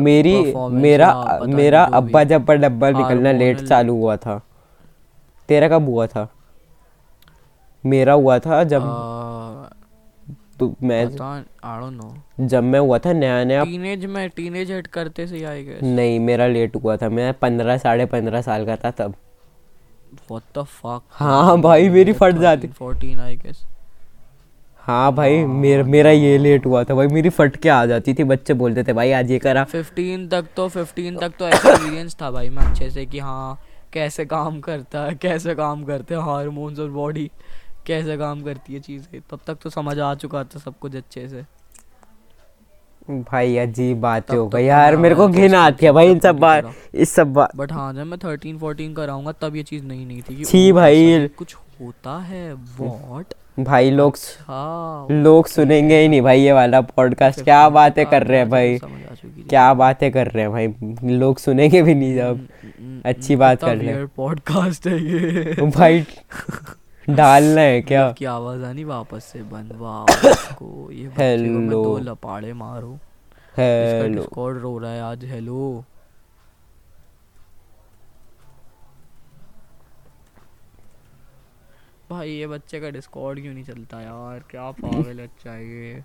[0.00, 0.34] मेरी
[0.72, 4.40] मेरा मेरा अब्बा जब्बा डब्बा निकलना लेट चालू हुआ था।
[5.50, 6.28] तेरा कब हुआ था?
[7.84, 8.82] मेरा हुआ था जब
[10.58, 14.86] तो मैं आई डोंट नो जब मैं हुआ था नया नया टीनेज में टीनेज हिट
[14.96, 18.76] करते से आई गेस नहीं मेरा लेट हुआ था। मैं पंद्रह साढ़े पंद्रह साल का
[18.76, 19.14] था तब।
[20.30, 23.62] व्हाट द फक हाँ भाई, मेरी फट जाती। 14 आई गेस
[24.82, 28.24] हाँ भाई मेरा मेरा ये लेट हुआ था। भाई मेरी फट के आ जाती थी
[28.24, 32.30] बच्चे बोलते थे भाई आज ये करा। 15 तक तो 15 तक तो एक्सपीरियंस था
[32.30, 33.58] भाई मैं अच्छे से कि हाँ
[33.92, 37.30] कैसे काम करता है कैसे काम करते हैं हारमोन्स और बॉडी
[37.86, 41.28] कैसे काम करती है चीज़ें। तब तक तो समझ आ चुका था सब कुछ अच्छे
[41.28, 41.44] से।
[43.10, 46.10] भाई अजीब बात हो तो गई यार हाँ, मेरे को तो घिन आती है भाई
[46.10, 49.62] इन सब बात इस सब बात। बट हाँ जब मैं थर्टीन फोर्टीन कराऊँगा तब ये
[49.62, 53.24] चीज़ नहीं नहीं थी छी भाई। कुछ होता है वॉट?
[53.60, 58.38] भाई लोग हाँ लोग सुनेंगे ही नहीं भाई ये वाला पॉडकास्ट क्या बातें कर रहे
[58.38, 58.78] हैं भाई?
[58.78, 60.74] चुकी थी। क्या बातें कर रहे हैं भाई?
[61.12, 62.48] लोग सुनेंगे भी नहीं जब।
[62.80, 66.06] हम्म, अच्छी बात कर ले पॉडकास्ट है ये। भाई
[67.10, 68.12] डालना है क्या?
[68.18, 69.70] की आवाज़ आनी वापस से बंद।
[70.52, 71.36] को ये.
[71.68, 72.96] दो लपाड़े मारूं।
[73.56, 75.84] हेलो रो रहा है आज। हेलो
[82.10, 84.42] भाई ये बच्चे का डिस्कॉर्ड क्यों नहीं चलता यार?
[84.50, 86.02] क्या पागल बच्चा है ये?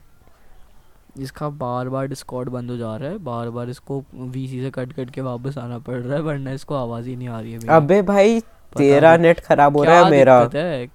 [1.20, 4.94] इसका बार बार डिस्कॉर्ड बंद हो जा रहा है। बार बार इसको वीसी से कट
[4.94, 7.60] कट के वापस आना पड़ रहा है वरना इसको आवाज़ ही नहीं आ रही है
[7.76, 8.40] अबे भाई
[8.76, 10.88] तेरा नेट खराब हो रहा है मेरा। है?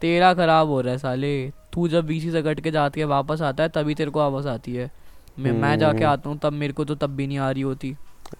[0.00, 1.32] तेरा खराब हो रहा है साले।
[1.72, 4.48] तू जब बीसी से कट के जाती है वापस आता है तभी तेरे को आवाज़
[4.48, 4.90] आती है।
[5.38, 7.62] मैं मैं जाके हम्म। आता हूँ तब मेरे को तो तब भी नहीं आ रही
[7.62, 7.94] होती।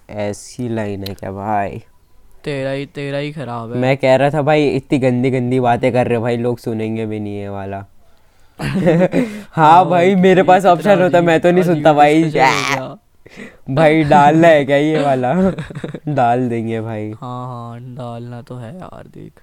[0.09, 1.81] ऐसी लाइन है क्या भाई?
[2.43, 5.91] तेरा ही तेरा ही खराब है। मैं कह रहा था भाई इतनी गंदी गंदी बातें
[5.93, 7.85] कर रहे हो भाई लोग सुनेंगे भी नहीं ये वाला।
[9.55, 12.97] हाँ भाई मेरे पास ऑप्शन होता मैं तो नहीं सुनता भाई। हो।
[13.75, 15.33] भाई डालना है क्या ये वाला?
[16.15, 19.41] डाल देंगे भाई। हाँ हाँ डालना तो है यार देख।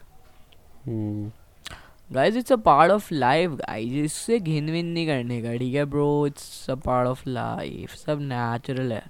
[2.10, 5.84] Guys it's a part of life guys इससे घिन विन नहीं करने का ठीक है
[5.84, 9.02] bro it's a part of life सब नेचुरल है।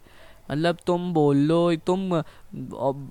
[0.51, 2.13] मतलब तुम बोल लो तुम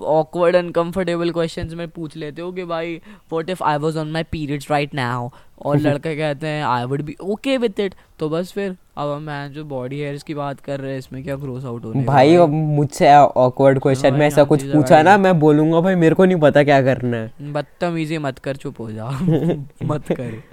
[0.02, 2.96] ऑकवर्ड अनकंफर्टेबल क्वेश्चंस में पूछ लेते हो कि भाई
[3.32, 5.30] what if I was on my periods right now
[5.62, 9.54] और लड़के कहते हैं I would be okay with it तो बस फिर अब मैं
[9.54, 12.50] जो बॉडी हेयर्स की बात कर रहे हैं इसमें क्या ग्रोस आउट होने भाई अब
[12.50, 16.40] मुझसे ऑकवर्ड क्वेश्चन में ऐसा हाँ कुछ पूछा ना मैं बोलूँगा भाई मेरे को नहीं
[16.40, 19.10] पता क्या करना है। बदतमीजी मत कर चुप हो जा
[19.84, 20.44] मत कर।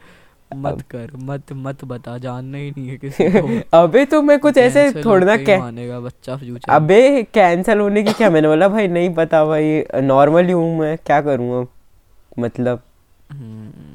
[0.57, 4.59] मत कर मत मत बता जानना ही नहीं है किसी को। अबे तो मैं कुछ
[4.59, 8.30] ऐसे थोड़ा ना ही क्या मानेगा बच्चा फ्यूचर अबे कैंसिल होने की क्या?
[8.30, 11.66] मैंने बोला भाई नहीं पता भाई नॉर्मल ही हूँ मैं क्या करूँगा
[12.38, 12.80] मतलब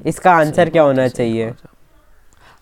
[0.05, 1.53] इसका आंसर क्या होना चाहिए?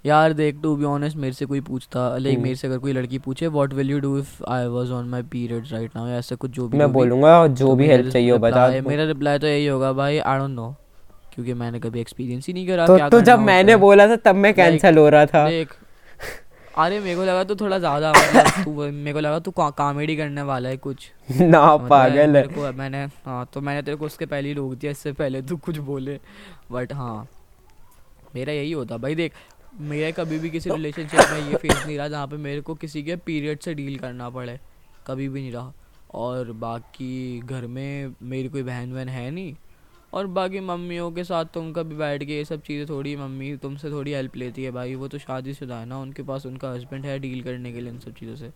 [0.05, 2.93] यार देख टू बी ऑनेस्ट मेरे से कोई पूछता लाइक हम्म। मेरे से अगर कोई
[2.93, 6.35] लड़की पूछे what will you do if I was on my periods right now ऐसा
[6.35, 9.47] कुछ जो भी मैं बोलूँगा जो तो भी हेल्प चाहिए हो बता मेरा रिप्लाई तो
[9.47, 10.75] यही होगा भाई आई डोंट नो
[11.35, 14.35] क्योंकि मैंने कभी एक्सपीरियंस ही नहीं करा तो क्या तो जब मैंने। बोला था तब
[14.35, 15.73] मैं कैंसिल हो रहा था। देख
[16.77, 18.11] अरे मेरे को लगा तो थोड़ा ज़्यादा
[18.63, 22.71] तू मेरे को लगा तू कॉमेडी करने वाला है कुछ। ना मतलब पागल है। को
[22.77, 25.77] मैंने हाँ तो मैंने तेरे को उसके पहले ही रोक दिया इससे पहले तू कुछ
[25.89, 26.19] बोले।
[26.71, 27.27] बट हाँ
[28.35, 29.33] मेरा यही होता। भाई देख
[29.81, 33.03] मेरा कभी भी किसी रिलेशनशिप में ये फेस नहीं रहा जहाँ पे मेरे को किसी
[33.03, 34.59] के पीरियड से डील करना पड़े।
[35.07, 35.73] कभी भी नहीं रहा।
[36.15, 39.53] और बाकी घर में मेरी कोई बहन वहन है नहीं
[40.15, 43.89] और बाकी मम्मियों के साथ तुम कभी बैठ के ये सब चीज़ें थोड़ी मम्मी तुमसे
[43.91, 47.17] थोड़ी हेल्प लेती है भाई। वो तो शादीशुदा है ना उनके पास उनका हस्बैंड है
[47.19, 48.51] डील करने के लिए इन सब चीज़ों से।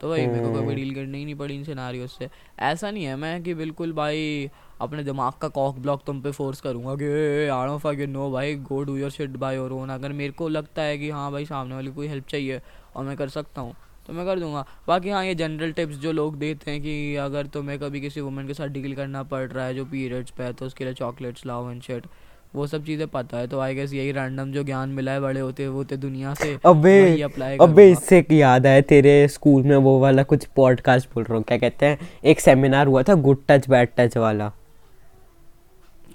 [0.00, 2.28] तो भाई मेरे को कभी। डील करनी ही नहीं पड़ी इन सिनारियों से।
[2.60, 4.50] ऐसा नहीं है मैं कि बिल्कुल भाई
[4.80, 7.04] अपने दिमाग का कॉक ब्लॉक तुम पे फोर्स करूँगा कि
[7.48, 10.48] आई डोंट फक नो भाई go do your shit by your own अगर मेरे को
[10.48, 12.60] लगता है कि हाँ भाई सामने वाली कोई हेल्प चाहिए
[12.96, 13.74] और मैं कर सकता हूँ
[14.06, 17.46] तो मैं कर दूँगा। बाकी हाँ ये जनरल टिप्स जो लोग देते हैं कि अगर
[17.46, 20.52] तुम्हें कभी किसी वुमेन के साथ डील करना पड़ रहा है जो पीरियड्स पे है
[20.52, 22.06] तो उसके लिए चॉकलेट्स लाओ एंड शिट
[22.54, 25.40] वो सब चीज़ें पता है तो आई गेस यही रैंडम जो ज्ञान मिला है बड़े
[25.40, 30.22] होते होते दुनिया से अबे अप्लाई अबे इससे याद आया तेरे स्कूल में वो वाला
[30.22, 31.98] कुछ पॉडकास्ट बोल रहा हूँ क्या कहते हैं?
[32.24, 34.52] एक सेमिनार हुआ था गुड टच बैड टच वाला।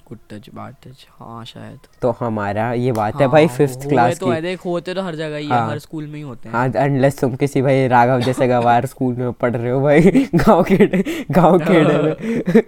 [0.10, 4.20] गुड टच बैड टच हाँ शायद। तो हमारा ये बात है भाई हाँ, फिफ्थ क्लास
[4.20, 6.49] तो की। देख होते तो हर जगह ही है हाँ। हर स्कूल में ही होते
[6.49, 10.01] हैं। हाँ अनलेस तुम किसी भाई राघव जैसे गवार स्कूल में पढ़ रहे हो भाई
[10.36, 12.64] गाँव खेड़े गाँव में।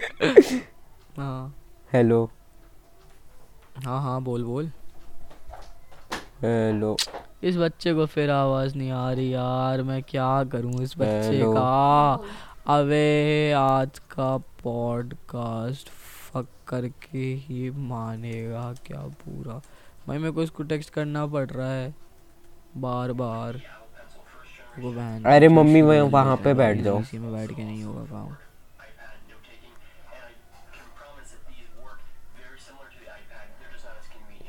[1.18, 1.54] हाँ।
[1.92, 2.24] हेलो
[3.84, 4.70] हाँ हाँ बोल बोल।
[6.42, 6.96] हेलो
[7.44, 12.12] इस बच्चे को फिर आवाज़ नहीं आ रही यार मैं क्या करूँ इस बच्चे का?
[12.74, 15.88] अबे आज का पॉडकास्ट
[16.34, 19.60] फक करके ही मानेगा क्या पूरा?
[20.06, 21.94] भाई मेरे को इसको टेक्स्ट करना पड़ रहा है।
[22.76, 23.60] बार बार।
[24.78, 28.04] वो बहन अरे मम्मी, शुरू वहाँ पे बैठ जाओ। इसी में बैठ के नहीं होगा
[28.12, 28.34] काम.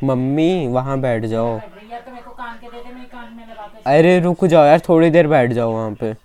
[0.04, 3.68] मम्मी वहाँ बैठ जाओ। तो मेरे को कान के दे दे मेरे कान में लगा
[3.68, 6.16] के अरे रुक जाओ यार थोड़ी देर बैठ जाओ वहाँ पे।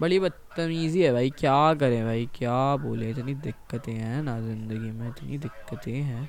[0.00, 0.18] बड़ी
[0.50, 3.10] बदतमीजी है भाई क्या करें भाई क्या बोले?
[3.10, 6.28] इतनी दिक्कतें हैं ना ज़िंदगी में इतनी दिक्कतें हैं।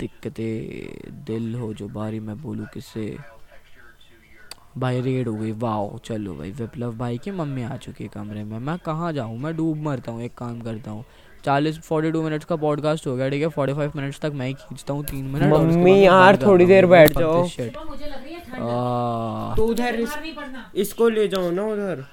[0.00, 3.16] दिक्कतें दिल हो जो बारी मैं बोलूँ किससे?
[4.78, 8.44] भाई रेड हो गई वाओ चलो भाई विप्लव भाई की मम्मी आ चुकी है कमरे
[8.44, 9.38] में। मैं कहाँ जाऊँ?
[9.38, 11.04] मैं डूब मरता हूँ एक काम करता हूँ।
[11.44, 13.48] चालीस फोर्टी टू मिनट्स का पॉडकास्ट हो गया ठीक है?
[13.48, 17.18] फोर्टी फाइव मिनट्स तक मैं ही खींचता हूँ तीन मिनट मम्मी यार, थोड़ी देर बैठ
[17.18, 17.46] जाओ।
[19.56, 20.04] तो उधर
[20.76, 22.04] इसको ले जाओ ना उधर।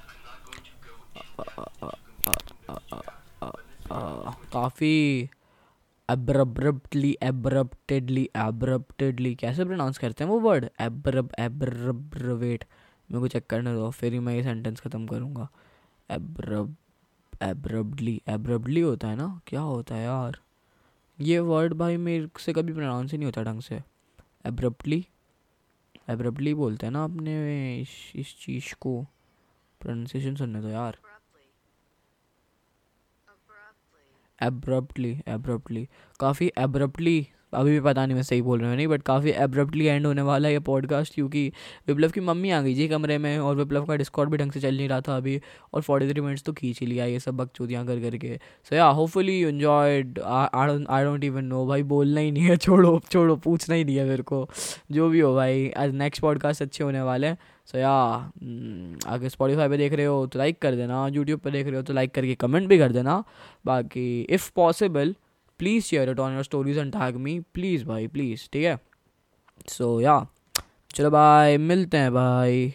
[4.52, 5.28] काफ़ी
[6.08, 12.64] एब्रब्रप्टली एब्रप्टेडली एब्रप्टेडली कैसे प्रोनाउंस करते हैं वो वर्ड एब्रब एब्रब्रवेट
[13.10, 15.48] मेरे को चेक करने दो फिर ही मैं ये सेंटेंस ख़त्म करूँगा।
[16.10, 16.76] एब्रब
[17.42, 19.40] एब्रब्डली एब्रब्डली होता है ना?
[19.46, 20.38] क्या होता है यार?
[21.20, 23.82] ये वर्ड भाई मेरे से कभी प्रोनाउंस ही नहीं होता ढंग से।
[24.46, 25.06] एब्रप्टली
[26.10, 29.06] एब्रप्टली बोलते हैं ना अपने इस, इस चीज़ को।
[29.80, 30.98] प्रोनाउंसिएशन सुनने दो यार।
[34.42, 35.88] एब्रप्टली एब्रप्टली
[36.20, 39.84] काफ़ी एब्रप्टली अभी भी पता नहीं मैं सही बोल रहा हूँ नहीं बट काफ़ी एब्रप्टली
[39.84, 41.52] एंड होने वाला है ये पॉडकास्ट क्योंकि
[41.88, 44.60] विप्लव की मम्मी आ गई जी कमरे में और विप्लव का डिस्कॉर्ड भी ढंग से
[44.60, 45.40] चल नहीं रहा था अभी
[45.74, 48.86] और फोर्टी थ्री मिनट्स तो खींच ही लिया ये सब बकचोदियाँ कर करके सो या
[48.86, 53.74] hopefully you enjoyed I don't even know भाई बोलना ही नहीं है, छोड़ो छोड़ो, पूछना
[53.74, 54.50] ही नहीं है मेरे को,
[54.90, 57.38] जो भी हो भाई। आज नेक्स्ट पॉडकास्ट अच्छे होने वाले हैं।
[57.68, 57.92] सो या
[59.06, 61.82] अगर स्पॉटीफाई पे देख रहे हो तो लाइक कर देना यूट्यूब पे देख रहे हो
[61.82, 63.22] तो लाइक करके कमेंट भी कर देना।
[63.66, 65.14] बाकी if possible
[65.60, 68.78] please share it on your stories and tag me please भाई प्लीज़ ठीक है?
[69.68, 70.26] सो या
[70.94, 72.74] चलो बाय मिलते हैं भाई